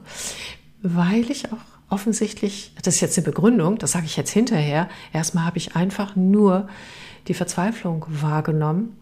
weil 0.81 1.31
ich 1.31 1.51
auch 1.51 1.57
offensichtlich, 1.89 2.73
das 2.83 2.95
ist 2.95 3.01
jetzt 3.01 3.17
eine 3.17 3.25
Begründung, 3.25 3.77
das 3.77 3.93
sage 3.93 4.05
ich 4.05 4.17
jetzt 4.17 4.31
hinterher, 4.31 4.89
erstmal 5.13 5.45
habe 5.45 5.57
ich 5.57 5.75
einfach 5.75 6.15
nur 6.15 6.67
die 7.27 7.33
Verzweiflung 7.33 8.05
wahrgenommen, 8.09 8.97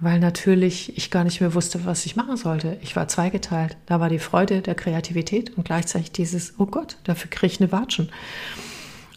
weil 0.00 0.18
natürlich 0.18 0.96
ich 0.96 1.10
gar 1.10 1.24
nicht 1.24 1.40
mehr 1.40 1.54
wusste, 1.54 1.84
was 1.84 2.06
ich 2.06 2.16
machen 2.16 2.36
sollte. 2.36 2.78
Ich 2.80 2.96
war 2.96 3.06
zweigeteilt. 3.08 3.76
Da 3.84 4.00
war 4.00 4.08
die 4.08 4.18
Freude 4.18 4.62
der 4.62 4.74
Kreativität 4.74 5.56
und 5.56 5.64
gleichzeitig 5.64 6.12
dieses, 6.12 6.54
oh 6.58 6.66
Gott, 6.66 6.96
dafür 7.04 7.30
kriege 7.30 7.52
ich 7.52 7.60
eine 7.60 7.70
Watschen. 7.70 8.10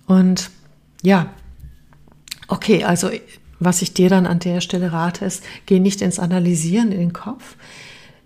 Und 0.07 0.49
ja, 1.01 1.33
Okay, 2.53 2.83
also 2.83 3.09
was 3.59 3.81
ich 3.81 3.95
dir 3.95 4.09
dann 4.09 4.27
an 4.27 4.37
der 4.37 4.61
Stelle 4.61 4.93
rate, 4.93 5.25
ist, 5.25 5.43
geh 5.65 5.79
nicht 5.79 6.03
ins 6.03 6.19
Analysieren 6.19 6.91
in 6.91 6.99
den 6.99 7.11
Kopf. 7.11 7.55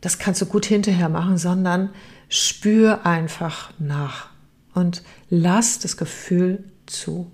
Das 0.02 0.20
kannst 0.20 0.42
du 0.42 0.46
gut 0.46 0.66
hinterher 0.66 1.08
machen, 1.08 1.38
sondern 1.38 1.92
spür 2.28 3.06
einfach 3.06 3.72
nach 3.80 4.30
und 4.74 5.02
lass 5.30 5.80
das 5.80 5.96
Gefühl 5.96 6.66
zu. 6.88 7.32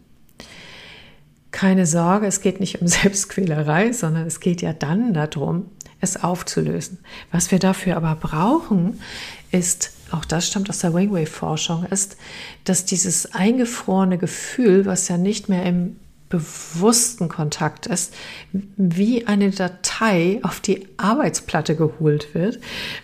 Keine 1.50 1.88
Sorge, 1.88 2.28
es 2.28 2.42
geht 2.42 2.60
nicht 2.60 2.80
um 2.80 2.88
Selbstquälerei, 3.02 3.92
sondern 3.92 4.28
es 4.28 4.40
geht 4.40 4.62
ja 4.62 4.72
dann 4.72 5.16
darum, 5.16 5.72
es 6.00 6.24
aufzulösen. 6.24 7.00
Was 7.32 7.50
wir 7.50 7.58
dafür 7.58 7.98
aber 7.98 8.14
brauchen, 8.14 9.02
ist, 9.50 9.94
auch 10.12 10.26
das 10.26 10.46
stammt 10.46 10.70
aus 10.70 10.78
der 10.78 10.94
Wingwave-Forschung, 10.94 11.86
ist, 11.86 12.18
dass 12.66 12.86
dieses 12.86 13.34
eingefrorene 13.34 14.20
Gefühl, 14.20 14.86
was 14.86 15.08
ja 15.08 15.18
nicht 15.18 15.50
mehr 15.50 15.66
im 15.66 15.96
bewussten 16.34 17.30
Kontakt 17.30 17.86
ist, 17.86 18.16
wie 18.52 19.28
eine 19.28 19.52
Datei 19.52 20.40
auf 20.42 20.60
die 20.60 20.88
Arbeitsplatte 20.98 21.76
geholt 21.76 22.34
wird, 22.34 22.60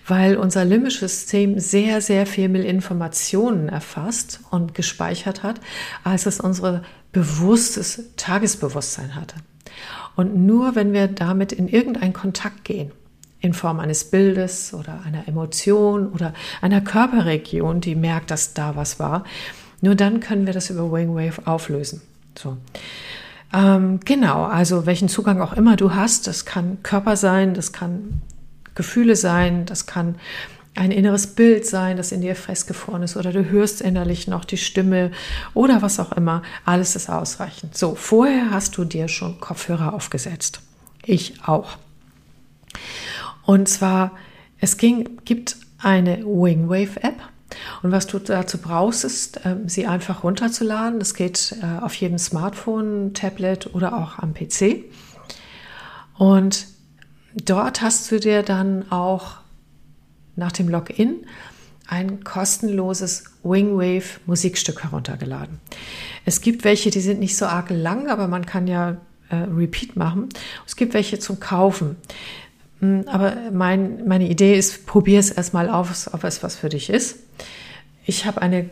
weil 0.07 0.35
unser 0.35 0.65
limbisches 0.65 1.21
System 1.21 1.59
sehr, 1.59 2.01
sehr 2.01 2.25
viel 2.25 2.49
mehr 2.49 2.65
Informationen 2.65 3.69
erfasst 3.69 4.39
und 4.49 4.73
gespeichert 4.73 5.43
hat, 5.43 5.61
als 6.03 6.25
es 6.25 6.39
unsere 6.39 6.81
bewusstes 7.11 8.03
Tagesbewusstsein 8.17 9.13
hatte. 9.15 9.35
Und 10.15 10.35
nur 10.35 10.75
wenn 10.75 10.91
wir 10.91 11.07
damit 11.07 11.51
in 11.51 11.67
irgendeinen 11.67 12.13
Kontakt 12.13 12.63
gehen, 12.63 12.91
in 13.41 13.53
Form 13.53 13.79
eines 13.79 14.05
Bildes 14.05 14.73
oder 14.73 15.01
einer 15.05 15.27
Emotion 15.27 16.09
oder 16.09 16.33
einer 16.61 16.81
Körperregion, 16.81 17.79
die 17.79 17.95
merkt, 17.95 18.31
dass 18.31 18.53
da 18.53 18.75
was 18.75 18.99
war, 18.99 19.23
nur 19.81 19.95
dann 19.95 20.19
können 20.19 20.45
wir 20.45 20.53
das 20.53 20.69
über 20.69 20.91
Wingwave 20.91 21.45
auflösen. 21.45 22.01
So. 22.37 22.57
Ähm, 23.51 23.99
genau, 24.05 24.43
also 24.43 24.85
welchen 24.85 25.09
Zugang 25.09 25.41
auch 25.41 25.53
immer 25.53 25.75
du 25.75 25.93
hast, 25.93 26.27
das 26.27 26.45
kann 26.45 26.83
Körper 26.83 27.15
sein, 27.15 27.53
das 27.53 27.71
kann 27.73 28.21
Gefühle 28.75 29.15
sein, 29.15 29.65
das 29.65 29.85
kann 29.85 30.15
ein 30.75 30.91
inneres 30.91 31.27
Bild 31.27 31.65
sein, 31.65 31.97
das 31.97 32.11
in 32.11 32.21
dir 32.21 32.35
festgefroren 32.35 33.03
ist, 33.03 33.17
oder 33.17 33.31
du 33.31 33.49
hörst 33.49 33.81
innerlich 33.81 34.27
noch 34.27 34.45
die 34.45 34.57
Stimme 34.57 35.11
oder 35.53 35.81
was 35.81 35.99
auch 35.99 36.11
immer. 36.13 36.43
Alles 36.63 36.95
ist 36.95 37.09
ausreichend. 37.09 37.77
So, 37.77 37.95
vorher 37.95 38.51
hast 38.51 38.77
du 38.77 38.85
dir 38.85 39.07
schon 39.07 39.39
Kopfhörer 39.39 39.93
aufgesetzt. 39.93 40.61
Ich 41.03 41.43
auch. 41.45 41.77
Und 43.43 43.67
zwar, 43.67 44.11
es 44.59 44.77
ging, 44.77 45.19
gibt 45.25 45.57
eine 45.79 46.23
Wingwave-App 46.23 47.15
und 47.81 47.91
was 47.91 48.07
du 48.07 48.19
dazu 48.19 48.59
brauchst, 48.59 49.03
ist, 49.03 49.41
ähm, 49.45 49.67
sie 49.67 49.87
einfach 49.87 50.23
runterzuladen. 50.23 50.99
Das 50.99 51.13
geht 51.13 51.55
äh, 51.61 51.83
auf 51.83 51.95
jedem 51.95 52.17
Smartphone, 52.17 53.13
Tablet 53.13 53.73
oder 53.73 53.97
auch 53.97 54.19
am 54.19 54.33
PC. 54.33 54.85
Und 56.17 56.67
dort 57.33 57.81
hast 57.81 58.11
du 58.11 58.19
dir 58.19 58.43
dann 58.43 58.91
auch 58.91 59.37
nach 60.35 60.51
dem 60.51 60.69
Login 60.69 61.25
ein 61.87 62.23
kostenloses 62.23 63.25
Wingwave 63.43 64.19
Musikstück 64.25 64.83
heruntergeladen. 64.83 65.59
Es 66.25 66.41
gibt 66.41 66.63
welche, 66.63 66.91
die 66.91 67.01
sind 67.01 67.19
nicht 67.19 67.35
so 67.35 67.45
arg 67.45 67.69
lang, 67.71 68.09
aber 68.09 68.27
man 68.27 68.45
kann 68.45 68.67
ja 68.67 68.97
äh, 69.29 69.35
Repeat 69.35 69.95
machen. 69.95 70.29
Es 70.67 70.75
gibt 70.75 70.93
welche 70.93 71.19
zum 71.19 71.39
Kaufen. 71.39 71.95
Hm, 72.79 73.03
aber 73.07 73.35
mein, 73.51 74.07
meine 74.07 74.29
Idee 74.29 74.57
ist, 74.57 74.85
probier 74.85 75.19
es 75.19 75.31
erstmal 75.31 75.69
aus, 75.69 76.13
ob 76.13 76.23
es 76.23 76.43
was 76.43 76.55
für 76.55 76.69
dich 76.69 76.89
ist. 76.89 77.19
Ich 78.05 78.25
habe 78.25 78.41
ein 78.41 78.69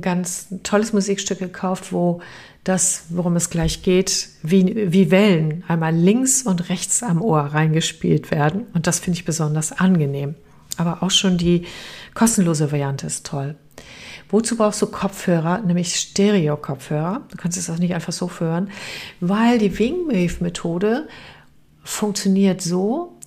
ganz 0.00 0.48
tolles 0.62 0.92
Musikstück 0.92 1.38
gekauft, 1.38 1.92
wo 1.92 2.20
das, 2.64 3.04
worum 3.08 3.36
es 3.36 3.50
gleich 3.50 3.82
geht, 3.82 4.28
wie, 4.42 4.92
wie 4.92 5.10
Wellen 5.10 5.64
einmal 5.66 5.94
links 5.94 6.42
und 6.42 6.68
rechts 6.68 7.02
am 7.02 7.22
Ohr 7.22 7.40
reingespielt 7.40 8.30
werden. 8.30 8.66
Und 8.74 8.86
das 8.86 8.98
finde 9.00 9.18
ich 9.18 9.24
besonders 9.24 9.72
angenehm. 9.72 10.34
Aber 10.76 11.02
auch 11.02 11.10
schon 11.10 11.38
die 11.38 11.66
kostenlose 12.14 12.70
Variante 12.70 13.06
ist 13.06 13.26
toll. 13.26 13.56
Wozu 14.28 14.56
brauchst 14.56 14.80
du 14.80 14.86
Kopfhörer, 14.86 15.60
nämlich 15.62 15.96
Stereo-Kopfhörer? 15.96 17.22
Du 17.30 17.36
kannst 17.36 17.58
es 17.58 17.68
auch 17.68 17.78
nicht 17.78 17.94
einfach 17.94 18.12
so 18.12 18.30
hören, 18.38 18.70
weil 19.20 19.58
die 19.58 19.76
Wingwave-Methode 19.76 21.08
funktioniert 21.82 22.62
so, 22.62 23.18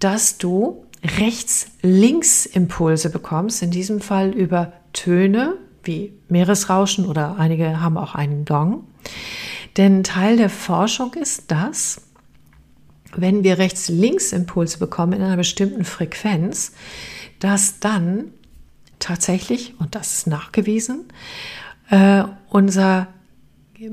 dass 0.00 0.38
du 0.38 0.84
Rechts-Links-Impulse 1.04 3.10
bekommst, 3.10 3.62
in 3.62 3.70
diesem 3.70 4.00
Fall 4.00 4.30
über 4.30 4.72
Töne 4.92 5.56
wie 5.82 6.12
Meeresrauschen 6.28 7.06
oder 7.06 7.38
einige 7.38 7.80
haben 7.80 7.96
auch 7.96 8.14
einen 8.14 8.44
Gong. 8.44 8.84
Denn 9.76 10.04
Teil 10.04 10.36
der 10.36 10.50
Forschung 10.50 11.14
ist, 11.14 11.50
dass 11.50 12.02
wenn 13.14 13.42
wir 13.44 13.58
Rechts-Links-Impulse 13.58 14.78
bekommen 14.78 15.14
in 15.14 15.22
einer 15.22 15.36
bestimmten 15.36 15.84
Frequenz, 15.84 16.72
dass 17.38 17.80
dann 17.80 18.32
tatsächlich, 18.98 19.74
und 19.80 19.94
das 19.94 20.18
ist 20.18 20.26
nachgewiesen, 20.26 21.04
äh, 21.88 22.24
unser 22.48 23.08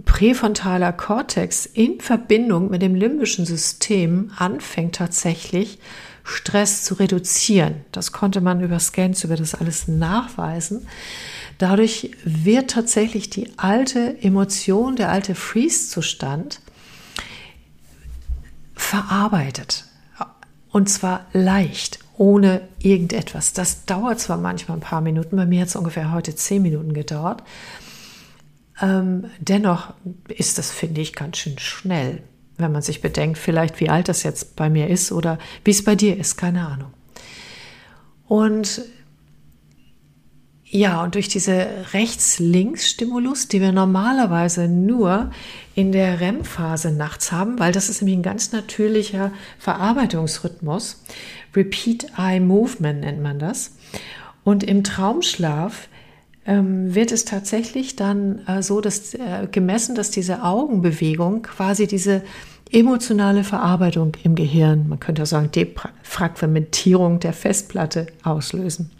präfrontaler 0.03 0.91
Kortex 0.91 1.65
in 1.65 2.01
Verbindung 2.01 2.69
mit 2.69 2.81
dem 2.81 2.93
limbischen 2.93 3.45
System 3.45 4.31
anfängt 4.35 4.95
tatsächlich 4.95 5.79
Stress 6.25 6.83
zu 6.83 6.95
reduzieren. 6.95 7.85
Das 7.93 8.11
konnte 8.11 8.41
man 8.41 8.61
über 8.61 8.79
Scans, 8.79 9.23
über 9.23 9.37
das 9.37 9.55
alles 9.55 9.87
nachweisen. 9.87 10.87
Dadurch 11.57 12.11
wird 12.25 12.71
tatsächlich 12.71 13.29
die 13.29 13.57
alte 13.57 14.21
Emotion, 14.21 14.97
der 14.97 15.09
alte 15.09 15.35
Freeze-Zustand 15.35 16.59
verarbeitet. 18.75 19.85
Und 20.69 20.89
zwar 20.89 21.27
leicht, 21.31 21.99
ohne 22.17 22.67
irgendetwas. 22.79 23.53
Das 23.53 23.85
dauert 23.85 24.19
zwar 24.19 24.37
manchmal 24.37 24.77
ein 24.77 24.81
paar 24.81 25.01
Minuten, 25.01 25.37
bei 25.37 25.45
mir 25.45 25.61
hat 25.61 25.69
es 25.69 25.75
ungefähr 25.77 26.11
heute 26.11 26.35
zehn 26.35 26.61
Minuten 26.61 26.93
gedauert. 26.93 27.41
Ähm, 28.81 29.25
dennoch 29.39 29.93
ist 30.27 30.57
das, 30.57 30.71
finde 30.71 31.01
ich, 31.01 31.13
ganz 31.13 31.37
schön 31.37 31.57
schnell, 31.59 32.21
wenn 32.57 32.71
man 32.71 32.81
sich 32.81 33.01
bedenkt, 33.01 33.37
vielleicht 33.37 33.79
wie 33.79 33.89
alt 33.89 34.07
das 34.07 34.23
jetzt 34.23 34.55
bei 34.55 34.69
mir 34.69 34.87
ist 34.87 35.11
oder 35.11 35.39
wie 35.63 35.71
es 35.71 35.83
bei 35.83 35.95
dir 35.95 36.17
ist, 36.17 36.37
keine 36.37 36.67
Ahnung. 36.67 36.93
Und 38.27 38.81
Ja, 40.69 41.01
und 41.01 41.15
durch 41.15 41.29
diese 41.29 41.65
Rechts-Links-Stimulus, 41.93 43.47
die 43.47 43.61
wir 43.61 43.71
normalerweise 43.71 44.67
nur 44.67 45.31
in 45.75 45.93
der 45.93 46.19
REM-Phase 46.19 46.91
nachts 46.91 47.31
haben, 47.31 47.57
weil 47.57 47.71
das 47.71 47.87
ist 47.87 48.01
nämlich 48.01 48.17
ein 48.17 48.23
ganz 48.23 48.51
natürlicher 48.51 49.31
Verarbeitungsrhythmus. 49.59 51.03
Repeat 51.55 52.07
Eye 52.17 52.41
Movement 52.41 52.99
nennt 52.99 53.21
man 53.21 53.39
das. 53.39 53.77
Und 54.43 54.61
im 54.61 54.83
Traumschlaf 54.83 55.87
wird 56.47 57.11
es 57.11 57.25
tatsächlich 57.25 57.95
dann 57.97 58.39
äh, 58.47 58.63
so, 58.63 58.79
dass 58.79 59.13
äh, 59.13 59.47
gemessen, 59.51 59.95
dass 59.95 60.11
diese 60.11 60.43
Augenbewegung 60.43 61.41
quasi 61.41 61.87
diese 61.87 62.23
emotionale 62.71 63.43
Verarbeitung 63.43 64.13
im 64.23 64.35
Gehirn, 64.35 64.87
man 64.87 64.99
könnte 64.99 65.23
auch 65.23 65.27
sagen 65.27 65.51
Defragmentierung 65.51 67.19
der 67.19 67.33
Festplatte 67.33 68.07
auslösen. 68.23 68.91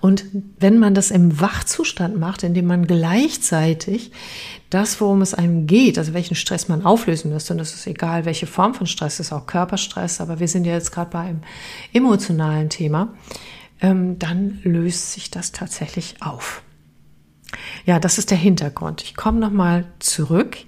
Und 0.00 0.24
wenn 0.58 0.78
man 0.78 0.94
das 0.94 1.10
im 1.10 1.40
Wachzustand 1.40 2.18
macht, 2.18 2.42
indem 2.42 2.66
man 2.66 2.86
gleichzeitig 2.86 4.12
das, 4.70 5.00
worum 5.00 5.20
es 5.20 5.34
einem 5.34 5.66
geht, 5.66 5.98
also 5.98 6.14
welchen 6.14 6.36
Stress 6.36 6.68
man 6.68 6.86
auflösen 6.86 7.32
müsste, 7.32 7.52
und 7.52 7.58
das 7.58 7.74
ist 7.74 7.86
egal, 7.86 8.24
welche 8.24 8.46
Form 8.46 8.72
von 8.74 8.86
Stress 8.86 9.20
ist, 9.20 9.32
auch 9.32 9.46
Körperstress, 9.46 10.20
aber 10.20 10.40
wir 10.40 10.48
sind 10.48 10.64
ja 10.64 10.72
jetzt 10.72 10.92
gerade 10.92 11.10
bei 11.10 11.18
einem 11.18 11.40
emotionalen 11.92 12.70
Thema, 12.70 13.02
ähm, 13.02 13.08
dann 13.80 14.60
löst 14.62 15.12
sich 15.12 15.30
das 15.30 15.52
tatsächlich 15.52 16.16
auf. 16.20 16.62
Ja, 17.84 17.98
das 17.98 18.18
ist 18.18 18.30
der 18.30 18.38
Hintergrund. 18.38 19.02
Ich 19.02 19.16
komme 19.16 19.40
nochmal 19.40 19.84
zurück. 19.98 20.58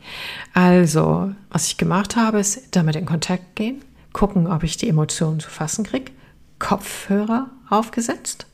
Also, 0.54 1.32
was 1.50 1.68
ich 1.68 1.76
gemacht 1.76 2.16
habe, 2.16 2.40
ist 2.40 2.74
damit 2.76 2.96
in 2.96 3.06
Kontakt 3.06 3.54
gehen, 3.54 3.84
gucken, 4.12 4.46
ob 4.46 4.62
ich 4.64 4.76
die 4.76 4.88
Emotionen 4.88 5.38
zu 5.38 5.50
fassen 5.50 5.84
kriege, 5.84 6.10
Kopfhörer 6.58 7.50
aufgesetzt 7.68 8.46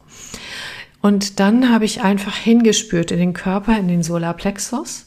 und 1.00 1.38
dann 1.38 1.70
habe 1.72 1.84
ich 1.84 2.02
einfach 2.02 2.36
hingespürt 2.36 3.10
in 3.10 3.18
den 3.18 3.32
Körper, 3.32 3.78
in 3.78 3.88
den 3.88 4.02
Solarplexus 4.02 5.06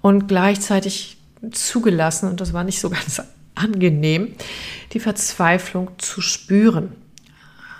und 0.00 0.26
gleichzeitig 0.28 1.18
zugelassen, 1.52 2.30
und 2.30 2.40
das 2.40 2.52
war 2.52 2.64
nicht 2.64 2.80
so 2.80 2.90
ganz 2.90 3.22
angenehm, 3.54 4.34
die 4.92 5.00
Verzweiflung 5.00 5.90
zu 5.98 6.20
spüren. 6.20 6.92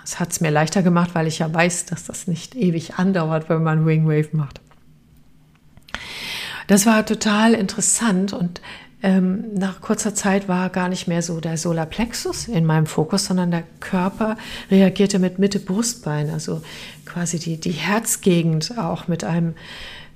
Es 0.07 0.21
hat 0.21 0.31
es 0.31 0.39
mir 0.39 0.51
leichter 0.51 0.83
gemacht, 0.83 1.09
weil 1.15 1.27
ich 1.27 1.39
ja 1.39 1.53
weiß, 1.53 1.83
dass 1.87 2.05
das 2.05 2.27
nicht 2.27 2.55
ewig 2.55 2.93
andauert, 2.95 3.49
wenn 3.49 3.61
man 3.61 3.85
Wingwave 3.85 4.29
macht. 4.31 4.61
Das 6.67 6.85
war 6.85 7.05
total 7.05 7.53
interessant 7.53 8.31
und 8.31 8.61
ähm, 9.03 9.53
nach 9.53 9.81
kurzer 9.81 10.15
Zeit 10.15 10.47
war 10.47 10.69
gar 10.69 10.87
nicht 10.87 11.09
mehr 11.09 11.21
so 11.21 11.41
der 11.41 11.57
Solarplexus 11.57 12.47
in 12.47 12.65
meinem 12.65 12.85
Fokus, 12.85 13.25
sondern 13.25 13.51
der 13.51 13.63
Körper 13.81 14.37
reagierte 14.71 15.19
mit 15.19 15.39
Mitte 15.39 15.59
Brustbein, 15.59 16.29
also 16.29 16.61
quasi 17.05 17.37
die, 17.37 17.59
die 17.59 17.71
Herzgegend 17.71 18.77
auch 18.77 19.09
mit 19.09 19.25
einem, 19.25 19.55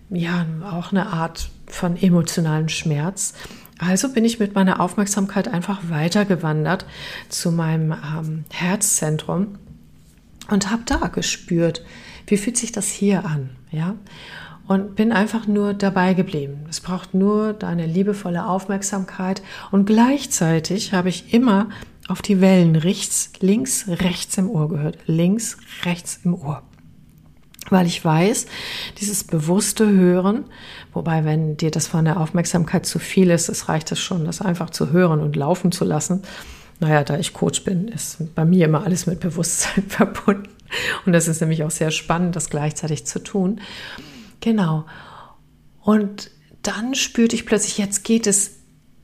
ja, 0.09 0.45
auch 0.71 0.93
eine 0.93 1.07
Art 1.07 1.49
von 1.67 2.01
emotionalen 2.01 2.69
Schmerz. 2.69 3.33
Also 3.77 4.07
bin 4.13 4.23
ich 4.23 4.39
mit 4.39 4.55
meiner 4.55 4.79
Aufmerksamkeit 4.79 5.49
einfach 5.49 5.81
weitergewandert 5.89 6.85
zu 7.27 7.51
meinem 7.51 7.91
ähm, 7.91 8.45
Herzzentrum 8.51 9.57
und 10.49 10.71
habe 10.71 10.83
da 10.85 11.07
gespürt, 11.07 11.83
wie 12.27 12.37
fühlt 12.37 12.57
sich 12.57 12.71
das 12.71 12.87
hier 12.87 13.25
an, 13.25 13.49
ja? 13.71 13.95
und 14.67 14.95
bin 14.95 15.11
einfach 15.11 15.47
nur 15.47 15.73
dabei 15.73 16.13
geblieben. 16.13 16.65
Es 16.69 16.79
braucht 16.79 17.13
nur 17.13 17.53
deine 17.53 17.85
liebevolle 17.85 18.45
Aufmerksamkeit 18.45 19.41
und 19.71 19.85
gleichzeitig 19.85 20.93
habe 20.93 21.09
ich 21.09 21.33
immer 21.33 21.69
auf 22.07 22.21
die 22.21 22.39
Wellen 22.41 22.75
rechts, 22.75 23.31
links, 23.39 23.85
rechts 23.87 24.37
im 24.37 24.49
Ohr 24.49 24.69
gehört. 24.69 24.97
Links, 25.07 25.57
rechts 25.83 26.21
im 26.23 26.35
Ohr. 26.35 26.63
Weil 27.69 27.85
ich 27.85 28.03
weiß, 28.03 28.47
dieses 28.99 29.23
bewusste 29.23 29.89
Hören, 29.89 30.45
wobei 30.93 31.25
wenn 31.25 31.57
dir 31.57 31.71
das 31.71 31.87
von 31.87 32.05
der 32.05 32.19
Aufmerksamkeit 32.19 32.85
zu 32.85 32.97
viel 32.97 33.29
ist, 33.29 33.49
es 33.49 33.69
reicht 33.69 33.91
es 33.91 33.99
schon, 33.99 34.25
das 34.25 34.41
einfach 34.41 34.69
zu 34.71 34.91
hören 34.91 35.19
und 35.19 35.35
laufen 35.35 35.71
zu 35.71 35.85
lassen. 35.85 36.23
Naja, 36.81 37.03
da 37.03 37.17
ich 37.19 37.33
Coach 37.33 37.63
bin, 37.63 37.87
ist 37.87 38.33
bei 38.33 38.43
mir 38.43 38.65
immer 38.65 38.83
alles 38.83 39.05
mit 39.05 39.19
Bewusstsein 39.19 39.83
verbunden. 39.87 40.49
Und 41.05 41.13
das 41.13 41.27
ist 41.27 41.39
nämlich 41.39 41.63
auch 41.63 41.71
sehr 41.71 41.91
spannend, 41.91 42.35
das 42.35 42.49
gleichzeitig 42.49 43.05
zu 43.05 43.23
tun. 43.23 43.61
Genau. 44.39 44.85
Und 45.81 46.31
dann 46.63 46.95
spürte 46.95 47.35
ich 47.35 47.45
plötzlich, 47.45 47.77
jetzt 47.77 48.03
geht 48.03 48.25
es 48.25 48.61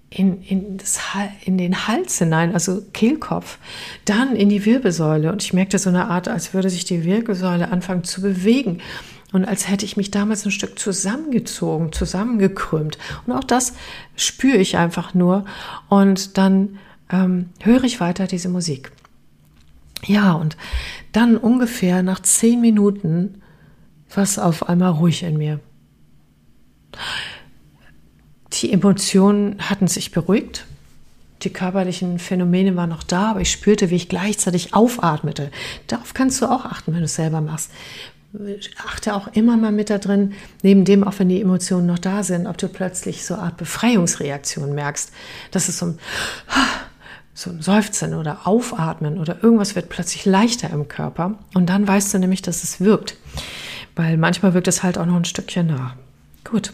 in, 0.09 0.41
in, 0.41 0.77
das, 0.77 0.99
in 1.45 1.59
den 1.59 1.87
Hals 1.87 2.17
hinein, 2.17 2.53
also 2.53 2.81
Kehlkopf, 2.93 3.59
dann 4.05 4.35
in 4.35 4.49
die 4.49 4.65
Wirbelsäule. 4.65 5.31
Und 5.31 5.43
ich 5.43 5.53
merkte 5.53 5.77
so 5.77 5.89
eine 5.89 6.07
Art, 6.07 6.27
als 6.27 6.55
würde 6.55 6.71
sich 6.71 6.85
die 6.85 7.03
Wirbelsäule 7.03 7.69
anfangen 7.69 8.03
zu 8.03 8.21
bewegen. 8.21 8.81
Und 9.33 9.45
als 9.45 9.69
hätte 9.69 9.85
ich 9.85 9.97
mich 9.97 10.09
damals 10.09 10.45
ein 10.45 10.51
Stück 10.51 10.79
zusammengezogen, 10.79 11.91
zusammengekrümmt. 11.91 12.97
Und 13.27 13.33
auch 13.33 13.43
das 13.43 13.73
spüre 14.15 14.57
ich 14.57 14.77
einfach 14.77 15.13
nur. 15.13 15.45
Und 15.89 16.39
dann 16.39 16.79
ähm, 17.11 17.49
höre 17.61 17.83
ich 17.83 17.99
weiter 17.99 18.27
diese 18.27 18.49
Musik. 18.49 18.91
Ja, 20.05 20.33
und 20.33 20.57
dann 21.11 21.37
ungefähr 21.37 22.03
nach 22.03 22.21
zehn 22.21 22.61
Minuten 22.61 23.41
was 24.13 24.39
auf 24.39 24.69
einmal 24.69 24.91
ruhig 24.91 25.23
in 25.23 25.37
mir. 25.37 25.59
Die 28.53 28.71
Emotionen 28.71 29.57
hatten 29.69 29.87
sich 29.87 30.11
beruhigt. 30.11 30.65
Die 31.43 31.51
körperlichen 31.51 32.17
Phänomene 32.17 32.75
waren 32.75 32.89
noch 32.89 33.03
da, 33.03 33.31
aber 33.31 33.41
ich 33.41 33.51
spürte, 33.51 33.89
wie 33.91 33.95
ich 33.95 34.09
gleichzeitig 34.09 34.73
aufatmete. 34.73 35.51
Darauf 35.85 36.13
kannst 36.13 36.41
du 36.41 36.45
auch 36.47 36.65
achten, 36.65 36.93
wenn 36.93 36.99
du 36.99 37.05
es 37.05 37.15
selber 37.15 37.41
machst. 37.41 37.69
Achte 38.85 39.13
auch 39.13 39.27
immer 39.29 39.55
mal 39.55 39.71
mit 39.71 39.89
da 39.89 39.99
drin, 39.99 40.33
neben 40.63 40.83
dem, 40.83 41.03
auch 41.03 41.13
wenn 41.19 41.29
die 41.29 41.41
Emotionen 41.41 41.85
noch 41.85 41.99
da 41.99 42.23
sind, 42.23 42.47
ob 42.47 42.57
du 42.57 42.67
plötzlich 42.67 43.25
so 43.25 43.35
eine 43.35 43.43
Art 43.43 43.57
Befreiungsreaktion 43.57 44.73
merkst. 44.73 45.11
Das 45.51 45.69
ist 45.69 45.77
so 45.77 45.87
ein, 45.87 45.99
so 47.37 47.51
ein 47.51 47.61
Seufzen 47.61 48.15
oder 48.15 48.47
Aufatmen 48.47 49.19
oder 49.19 49.43
irgendwas 49.43 49.75
wird 49.75 49.89
plötzlich 49.89 50.25
leichter 50.25 50.71
im 50.71 50.87
Körper. 50.87 51.35
Und 51.53 51.67
dann 51.67 51.87
weißt 51.87 52.13
du 52.13 52.19
nämlich, 52.19 52.41
dass 52.41 52.63
es 52.63 52.81
wirkt 52.81 53.15
weil 53.97 54.17
manchmal 54.17 54.53
wirkt 54.53 54.67
es 54.67 54.83
halt 54.83 54.97
auch 54.97 55.05
noch 55.05 55.15
ein 55.15 55.25
Stückchen 55.25 55.67
nach. 55.67 55.95
Gut. 56.43 56.71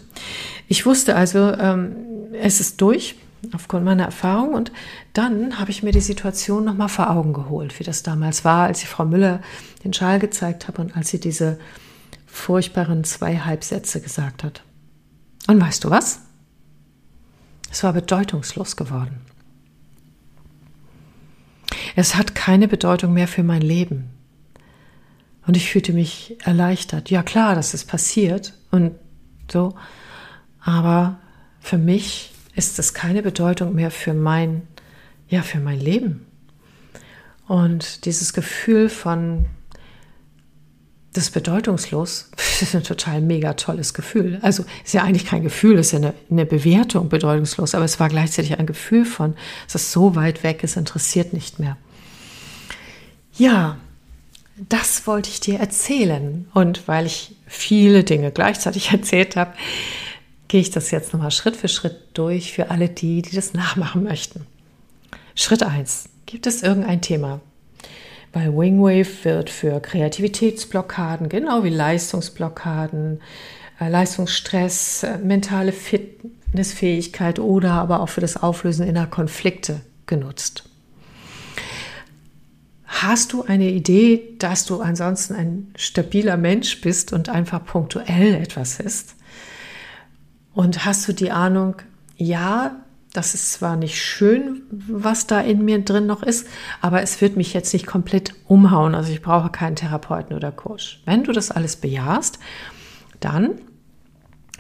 Ich 0.68 0.86
wusste 0.86 1.16
also, 1.16 1.54
ähm, 1.54 1.96
es 2.34 2.60
ist 2.60 2.80
durch 2.82 3.16
aufgrund 3.54 3.84
meiner 3.84 4.06
Erfahrung 4.06 4.54
und 4.54 4.72
dann 5.14 5.60
habe 5.60 5.72
ich 5.72 5.84
mir 5.84 5.92
die 5.92 6.00
Situation 6.00 6.64
nochmal 6.64 6.90
vor 6.90 7.10
Augen 7.10 7.34
geholt, 7.34 7.78
wie 7.80 7.84
das 7.84 8.04
damals 8.04 8.46
war, 8.46 8.68
als 8.68 8.84
ich 8.84 8.90
Frau 8.90 9.06
Müller 9.06 9.42
den 9.84 9.94
Schal 9.94 10.20
gezeigt 10.20 10.68
habe 10.68 10.82
und 10.82 10.96
als 10.96 11.10
sie 11.10 11.20
diese 11.20 11.60
furchtbaren 12.26 13.04
zwei 13.04 13.38
Halbsätze 13.38 14.00
gesagt 14.00 14.44
hat. 14.44 14.64
Und 15.48 15.60
weißt 15.60 15.84
du 15.84 15.90
was? 15.90 16.20
Es 17.70 17.84
war 17.84 17.94
bedeutungslos 17.94 18.76
geworden. 18.76 19.20
Es 21.96 22.16
hat 22.16 22.36
keine 22.36 22.68
Bedeutung 22.68 23.14
mehr 23.14 23.28
für 23.28 23.44
mein 23.44 23.62
Leben. 23.62 24.10
Und 25.46 25.58
ich 25.58 25.70
fühlte 25.70 25.94
mich 25.94 26.38
erleichtert. 26.44 27.10
Ja 27.10 27.22
klar, 27.22 27.56
das 27.56 27.74
ist 27.74 27.86
passiert 27.86 28.54
und 28.72 28.94
so. 29.52 29.76
Aber 30.62 31.20
für 31.60 31.78
mich 31.78 32.32
ist 32.56 32.80
es 32.80 32.94
keine 32.94 33.22
Bedeutung 33.22 33.76
mehr 33.76 33.92
für 33.92 34.14
mein, 34.14 34.68
ja, 35.28 35.42
für 35.42 35.60
mein 35.60 35.80
Leben. 35.80 36.26
Und 37.48 38.06
dieses 38.06 38.34
Gefühl 38.34 38.90
von 38.90 39.46
das 41.14 41.30
bedeutungslos, 41.30 42.30
das 42.36 42.62
ist 42.62 42.76
ein 42.76 42.84
total 42.84 43.22
mega 43.22 43.54
tolles 43.54 43.94
Gefühl. 43.94 44.40
Also 44.42 44.66
ist 44.84 44.94
ja 44.94 45.04
eigentlich 45.04 45.26
kein 45.26 45.44
Gefühl, 45.44 45.78
ist 45.78 45.92
ja 45.92 46.00
eine, 46.00 46.14
eine 46.30 46.46
Bewertung 46.46 47.10
bedeutungslos, 47.10 47.76
aber 47.76 47.86
es 47.86 48.00
war 48.00 48.10
gleichzeitig 48.10 48.58
ein 48.58 48.66
Gefühl 48.66 49.06
von, 49.06 49.36
es 49.68 49.76
ist 49.76 49.92
so 49.92 50.16
weit 50.16 50.44
weg, 50.44 50.60
es 50.64 50.76
interessiert 50.76 51.34
nicht 51.34 51.60
mehr. 51.60 51.78
Ja, 53.36 53.78
das 54.58 55.08
wollte 55.08 55.30
ich 55.30 55.40
dir 55.40 55.60
erzählen. 55.60 56.48
Und 56.54 56.88
weil 56.88 57.06
ich 57.06 57.36
viele 57.48 58.04
Dinge 58.04 58.32
gleichzeitig 58.32 58.92
erzählt 58.92 59.36
habe, 59.36 59.54
gehe 60.48 60.62
ich 60.62 60.72
das 60.72 60.92
jetzt 60.92 61.14
nochmal 61.14 61.32
Schritt 61.32 61.56
für 61.56 61.68
Schritt 61.68 61.98
durch 62.14 62.54
für 62.54 62.70
alle 62.70 62.90
die, 62.90 63.22
die 63.22 63.36
das 63.36 63.54
nachmachen 63.54 64.04
möchten. 64.04 64.46
Schritt 65.36 65.64
1. 65.64 66.10
Gibt 66.28 66.46
es 66.46 66.62
irgendein 66.62 67.02
Thema? 67.02 67.42
Bei 68.34 68.48
Wingwave 68.48 69.24
wird 69.26 69.52
für 69.52 69.80
Kreativitätsblockaden, 69.80 71.30
genau 71.30 71.64
wie 71.64 71.70
Leistungsblockaden, 71.70 73.22
äh, 73.80 73.90
Leistungsstress, 73.90 75.04
äh, 75.04 75.20
mentale 75.20 75.72
Fitnessfähigkeit 75.72 77.38
oder 77.38 77.74
aber 77.74 78.02
auch 78.02 78.10
für 78.10 78.22
das 78.22 78.42
Auflösen 78.42 78.88
innerer 78.88 79.06
Konflikte 79.06 79.82
genutzt. 80.08 80.68
Hast 82.88 83.34
du 83.34 83.44
eine 83.44 83.70
Idee, 83.70 84.36
dass 84.40 84.66
du 84.66 84.82
ansonsten 84.82 85.36
ein 85.36 85.72
stabiler 85.76 86.36
Mensch 86.36 86.82
bist 86.82 87.14
und 87.14 87.30
einfach 87.30 87.64
punktuell 87.64 88.34
etwas 88.34 88.80
ist? 88.80 89.16
Und 90.56 90.86
hast 90.86 91.08
du 91.08 91.14
die 91.14 91.30
Ahnung, 91.30 91.76
ja, 92.18 92.83
Das 93.14 93.36
ist 93.36 93.54
zwar 93.54 93.76
nicht 93.76 94.02
schön, 94.02 94.64
was 94.72 95.28
da 95.28 95.40
in 95.40 95.64
mir 95.64 95.80
drin 95.80 96.08
noch 96.08 96.24
ist, 96.24 96.48
aber 96.82 97.04
es 97.04 97.22
wird 97.22 97.38
mich 97.38 97.54
jetzt 97.54 97.72
nicht 97.72 97.86
komplett 97.86 98.34
umhauen. 98.48 98.96
Also 98.96 99.12
ich 99.12 99.22
brauche 99.22 99.50
keinen 99.50 99.76
Therapeuten 99.76 100.36
oder 100.36 100.52
Coach. 100.52 101.02
Wenn 101.06 101.24
du 101.24 101.32
das 101.32 101.52
alles 101.52 101.76
bejahst, 101.76 102.40
dann 103.20 103.62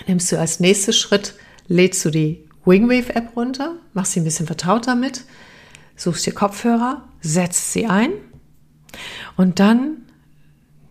nimmst 0.08 0.32
du 0.32 0.39
als 0.39 0.60
nächsten 0.60 0.94
Schritt, 0.94 1.34
lädst 1.68 2.06
du 2.06 2.12
die 2.12 2.48
Wingwave-App 2.66 3.36
runter, 3.36 3.76
machst 3.94 4.13
sie 4.13 4.22
ein 4.22 4.24
bisschen 4.24 4.46
vertraut 4.46 4.88
damit, 4.88 5.26
suchst 5.96 6.26
dir 6.28 6.34
Kopfhörer, 6.34 7.04
setzt 7.22 7.74
sie 7.74 7.88
ein 7.88 8.12
und 9.36 9.60
dann 9.60 10.04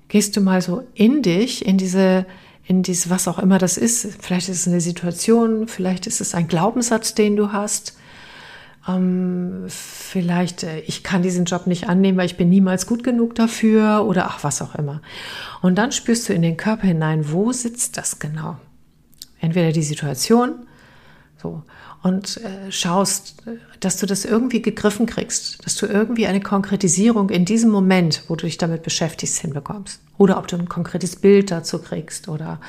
gehst 0.09 0.37
du 0.37 0.41
mal 0.41 0.61
so 0.61 0.87
in 0.95 1.23
dich, 1.23 1.65
in 1.65 1.79
diese 1.79 2.27
in 2.65 2.83
dies, 2.83 3.11
was 3.11 3.29
auch 3.29 3.39
immer 3.39 3.59
das 3.59 3.77
ist. 3.77 4.09
Vielleicht 4.21 4.49
ist 4.49 4.61
es 4.61 4.69
eine 4.69 4.81
Situation, 4.81 5.69
vielleicht 5.69 6.07
ist 6.07 6.21
es 6.21 6.35
ein 6.35 6.49
Glaubenssatz, 6.49 7.15
den 7.15 7.37
du 7.37 7.53
hast. 7.53 7.97
Ähm, 8.89 9.65
vielleicht, 9.69 10.65
äh, 10.65 10.81
ich 10.81 11.03
kann 11.03 11.23
diesen 11.23 11.45
Job 11.45 11.67
nicht 11.67 11.89
annehmen, 11.89 12.19
weil 12.19 12.27
ich 12.27 12.37
bin 12.37 12.49
niemals 12.49 12.87
gut 12.87 13.05
genug 13.05 13.35
dafür 13.35 14.05
oder 14.07 14.27
ach, 14.27 14.43
was 14.43 14.61
auch 14.61 14.75
immer. 14.75 15.01
Und 15.61 15.77
dann 15.77 15.93
spürst 15.93 16.29
du 16.29 16.33
in 16.33 16.43
den 16.43 16.57
Körper 16.57 16.87
hinein, 16.89 17.31
wo 17.31 17.53
sitzt 17.53 17.97
das 17.97 18.19
genau? 18.19 18.57
Entweder 19.41 19.73
die 19.73 19.83
Situation, 19.83 20.67
so, 21.43 21.63
und 22.03 22.39
äh, 22.39 22.71
schaust, 22.71 23.43
dass 23.81 23.99
du 23.99 24.07
das 24.07 24.25
irgendwie 24.25 24.63
gegriffen 24.63 25.07
kriegst, 25.07 25.65
dass 25.65 25.75
du 25.77 25.87
irgendwie 25.87 26.27
eine 26.27 26.41
Konkretisierung 26.41 27.31
in 27.31 27.45
diesem 27.45 27.71
Moment, 27.71 28.23
wo 28.29 28.37
du 28.37 28.47
dich 28.47 28.59
damit 28.59 28.83
beschäftigst, 28.83 29.39
hinbekommst. 29.39 30.01
Oder 30.19 30.39
ob 30.39 30.47
du 30.47 30.57
ein 30.57 30.69
konkretes 30.69 31.17
Bild 31.17 31.51
dazu 31.51 31.81
kriegst 31.81 32.29
oder, 32.29 32.61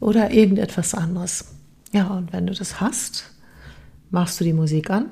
oder 0.00 0.32
irgendetwas 0.32 0.94
anderes. 0.94 1.46
Ja, 1.92 2.08
und 2.08 2.32
wenn 2.32 2.46
du 2.46 2.54
das 2.54 2.80
hast, 2.80 3.30
machst 4.10 4.40
du 4.40 4.44
die 4.44 4.52
Musik 4.52 4.90
an 4.90 5.10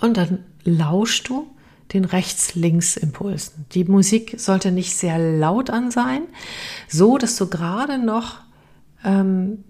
und 0.00 0.16
dann 0.16 0.44
lauschst 0.64 1.28
du 1.28 1.48
den 1.92 2.04
Rechts-Links-Impulsen. 2.04 3.66
Die 3.72 3.84
Musik 3.84 4.36
sollte 4.38 4.72
nicht 4.72 4.96
sehr 4.96 5.18
laut 5.18 5.68
an 5.68 5.90
sein, 5.90 6.22
so 6.88 7.18
dass 7.18 7.36
du 7.36 7.48
gerade 7.48 7.98
noch 7.98 8.40
ähm, 9.04 9.64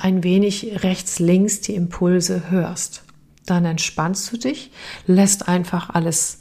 ein 0.00 0.22
wenig 0.22 0.82
rechts-links 0.82 1.60
die 1.60 1.74
Impulse 1.74 2.50
hörst. 2.50 3.04
Dann 3.46 3.64
entspannst 3.64 4.32
du 4.32 4.36
dich, 4.36 4.70
lässt 5.06 5.48
einfach 5.48 5.90
alles 5.90 6.40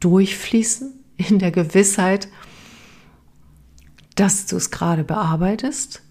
durchfließen 0.00 0.92
in 1.16 1.38
der 1.38 1.50
Gewissheit, 1.50 2.28
dass 4.16 4.46
du 4.46 4.56
es 4.56 4.70
gerade 4.70 5.04
bearbeitest. 5.04 6.02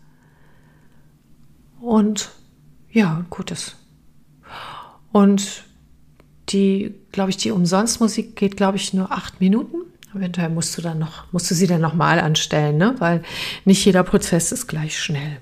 Und 1.82 2.32
ja, 2.92 3.26
gut 3.30 3.52
ist. 3.52 3.76
Und 5.12 5.64
die, 6.50 6.94
glaube 7.12 7.30
ich, 7.30 7.38
die 7.38 7.52
Umsonstmusik 7.52 8.36
geht, 8.36 8.58
glaube 8.58 8.78
ich, 8.78 8.94
nur 8.94 9.12
acht 9.12 9.40
Minuten. 9.40 9.78
Eventuell 10.14 10.50
musst 10.50 10.78
du 10.78 10.82
dann 10.82 11.00
noch, 11.00 11.32
musst 11.32 11.50
du 11.50 11.56
sie 11.56 11.68
dann 11.68 11.82
nochmal 11.82 12.20
anstellen, 12.20 12.78
ne? 12.78 12.96
weil 13.00 13.24
nicht 13.66 13.84
jeder 13.84 14.04
Prozess 14.04 14.52
ist 14.52 14.68
gleich 14.68 15.00
schnell. 15.00 15.40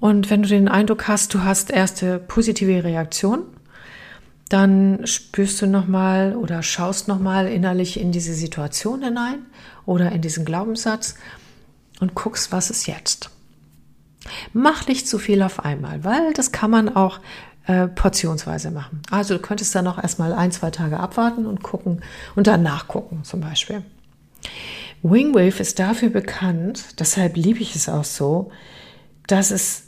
Und 0.00 0.30
wenn 0.30 0.42
du 0.42 0.48
den 0.48 0.68
Eindruck 0.68 1.08
hast, 1.08 1.32
du 1.34 1.42
hast 1.42 1.70
erste 1.70 2.18
positive 2.18 2.84
Reaktion, 2.84 3.44
dann 4.48 5.06
spürst 5.06 5.60
du 5.60 5.66
nochmal 5.66 6.36
oder 6.36 6.62
schaust 6.62 7.08
nochmal 7.08 7.48
innerlich 7.48 7.98
in 7.98 8.12
diese 8.12 8.34
Situation 8.34 9.02
hinein 9.02 9.46
oder 9.86 10.12
in 10.12 10.22
diesen 10.22 10.44
Glaubenssatz 10.44 11.16
und 12.00 12.14
guckst, 12.14 12.52
was 12.52 12.70
ist 12.70 12.86
jetzt. 12.86 13.30
Mach 14.52 14.86
nicht 14.86 15.08
zu 15.08 15.18
viel 15.18 15.42
auf 15.42 15.64
einmal, 15.64 16.04
weil 16.04 16.32
das 16.34 16.52
kann 16.52 16.70
man 16.70 16.94
auch 16.94 17.20
äh, 17.66 17.88
portionsweise 17.88 18.70
machen. 18.70 19.02
Also 19.10 19.34
du 19.34 19.40
könntest 19.40 19.74
dann 19.74 19.84
noch 19.84 20.00
erstmal 20.00 20.32
ein, 20.32 20.52
zwei 20.52 20.70
Tage 20.70 21.00
abwarten 21.00 21.46
und 21.46 21.62
gucken 21.62 22.02
und 22.36 22.46
dann 22.46 22.62
nachgucken 22.62 23.24
zum 23.24 23.40
Beispiel. 23.40 23.82
Wingwave 25.02 25.60
ist 25.60 25.78
dafür 25.78 26.10
bekannt, 26.10 27.00
deshalb 27.00 27.36
liebe 27.36 27.60
ich 27.60 27.74
es 27.74 27.88
auch 27.88 28.04
so, 28.04 28.50
dass 29.26 29.50
es 29.50 29.85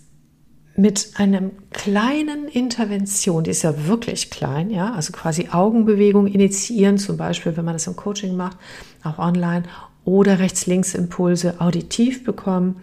mit 0.79 1.11
einem 1.17 1.51
kleinen 1.73 2.47
Intervention, 2.47 3.43
die 3.43 3.51
ist 3.51 3.63
ja 3.63 3.89
wirklich 3.89 4.31
klein, 4.31 4.71
ja, 4.71 4.93
also 4.93 5.13
quasi 5.13 5.49
Augenbewegung 5.51 6.29
initiieren, 6.29 6.99
zum 6.99 7.17
Beispiel, 7.17 7.57
wenn 7.57 7.65
man 7.65 7.75
das 7.75 7.89
im 7.89 7.97
Coaching 7.97 8.37
macht, 8.37 8.59
auch 9.03 9.19
online, 9.19 9.65
oder 10.05 10.39
Rechts-Links-Impulse 10.39 11.61
auditiv 11.61 12.23
bekommen, 12.23 12.81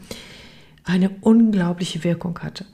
eine 0.84 1.10
unglaubliche 1.22 2.04
Wirkung 2.04 2.38
hatte. 2.40 2.66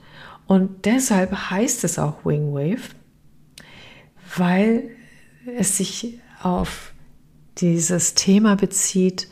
Und 0.48 0.86
deshalb 0.86 1.50
heißt 1.50 1.84
es 1.84 2.00
auch 2.00 2.24
Wingwave, 2.24 2.90
weil 4.36 4.90
es 5.56 5.76
sich 5.76 6.18
auf 6.42 6.92
dieses 7.58 8.14
Thema 8.14 8.56
bezieht, 8.56 9.28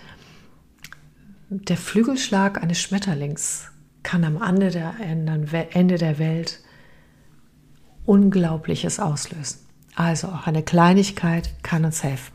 der 1.48 1.76
Flügelschlag 1.76 2.62
eines 2.62 2.80
Schmetterlings 2.80 3.69
kann 4.02 4.24
am 4.24 4.40
Ende 4.42 4.70
der, 4.70 4.94
Ende 5.72 5.98
der 5.98 6.18
Welt 6.18 6.60
Unglaubliches 8.06 8.98
auslösen. 8.98 9.60
Also 9.94 10.28
auch 10.28 10.46
eine 10.46 10.62
Kleinigkeit 10.62 11.50
kann 11.62 11.84
uns 11.84 12.02
helfen. 12.02 12.32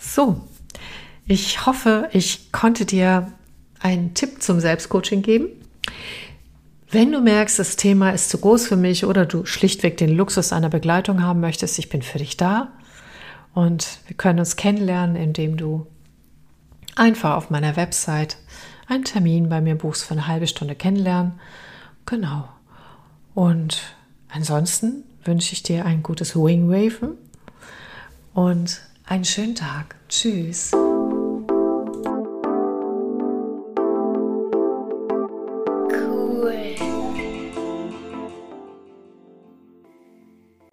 So, 0.00 0.40
ich 1.26 1.66
hoffe, 1.66 2.08
ich 2.12 2.52
konnte 2.52 2.86
dir 2.86 3.32
einen 3.80 4.14
Tipp 4.14 4.42
zum 4.42 4.60
Selbstcoaching 4.60 5.22
geben. 5.22 5.48
Wenn 6.88 7.12
du 7.12 7.20
merkst, 7.20 7.58
das 7.58 7.76
Thema 7.76 8.10
ist 8.10 8.30
zu 8.30 8.38
groß 8.38 8.68
für 8.68 8.76
mich 8.76 9.04
oder 9.04 9.26
du 9.26 9.44
schlichtweg 9.44 9.96
den 9.96 10.16
Luxus 10.16 10.52
einer 10.52 10.68
Begleitung 10.68 11.22
haben 11.22 11.40
möchtest, 11.40 11.78
ich 11.78 11.88
bin 11.88 12.02
für 12.02 12.18
dich 12.18 12.36
da 12.36 12.72
und 13.54 13.98
wir 14.06 14.16
können 14.16 14.38
uns 14.38 14.56
kennenlernen, 14.56 15.16
indem 15.16 15.56
du 15.56 15.86
einfach 16.94 17.36
auf 17.36 17.50
meiner 17.50 17.76
Website 17.76 18.38
einen 18.88 19.04
Termin 19.04 19.48
bei 19.48 19.60
mir 19.60 19.76
buchst 19.76 20.04
für 20.04 20.12
eine 20.12 20.26
halbe 20.26 20.46
Stunde 20.46 20.74
kennenlernen. 20.74 21.40
Genau. 22.04 22.48
Und 23.34 23.82
ansonsten 24.28 25.04
wünsche 25.24 25.52
ich 25.52 25.62
dir 25.62 25.84
ein 25.84 26.02
gutes 26.02 26.36
Wingwaven 26.36 27.18
und 28.34 28.80
einen 29.04 29.24
schönen 29.24 29.54
Tag. 29.54 29.96
Tschüss. 30.08 30.72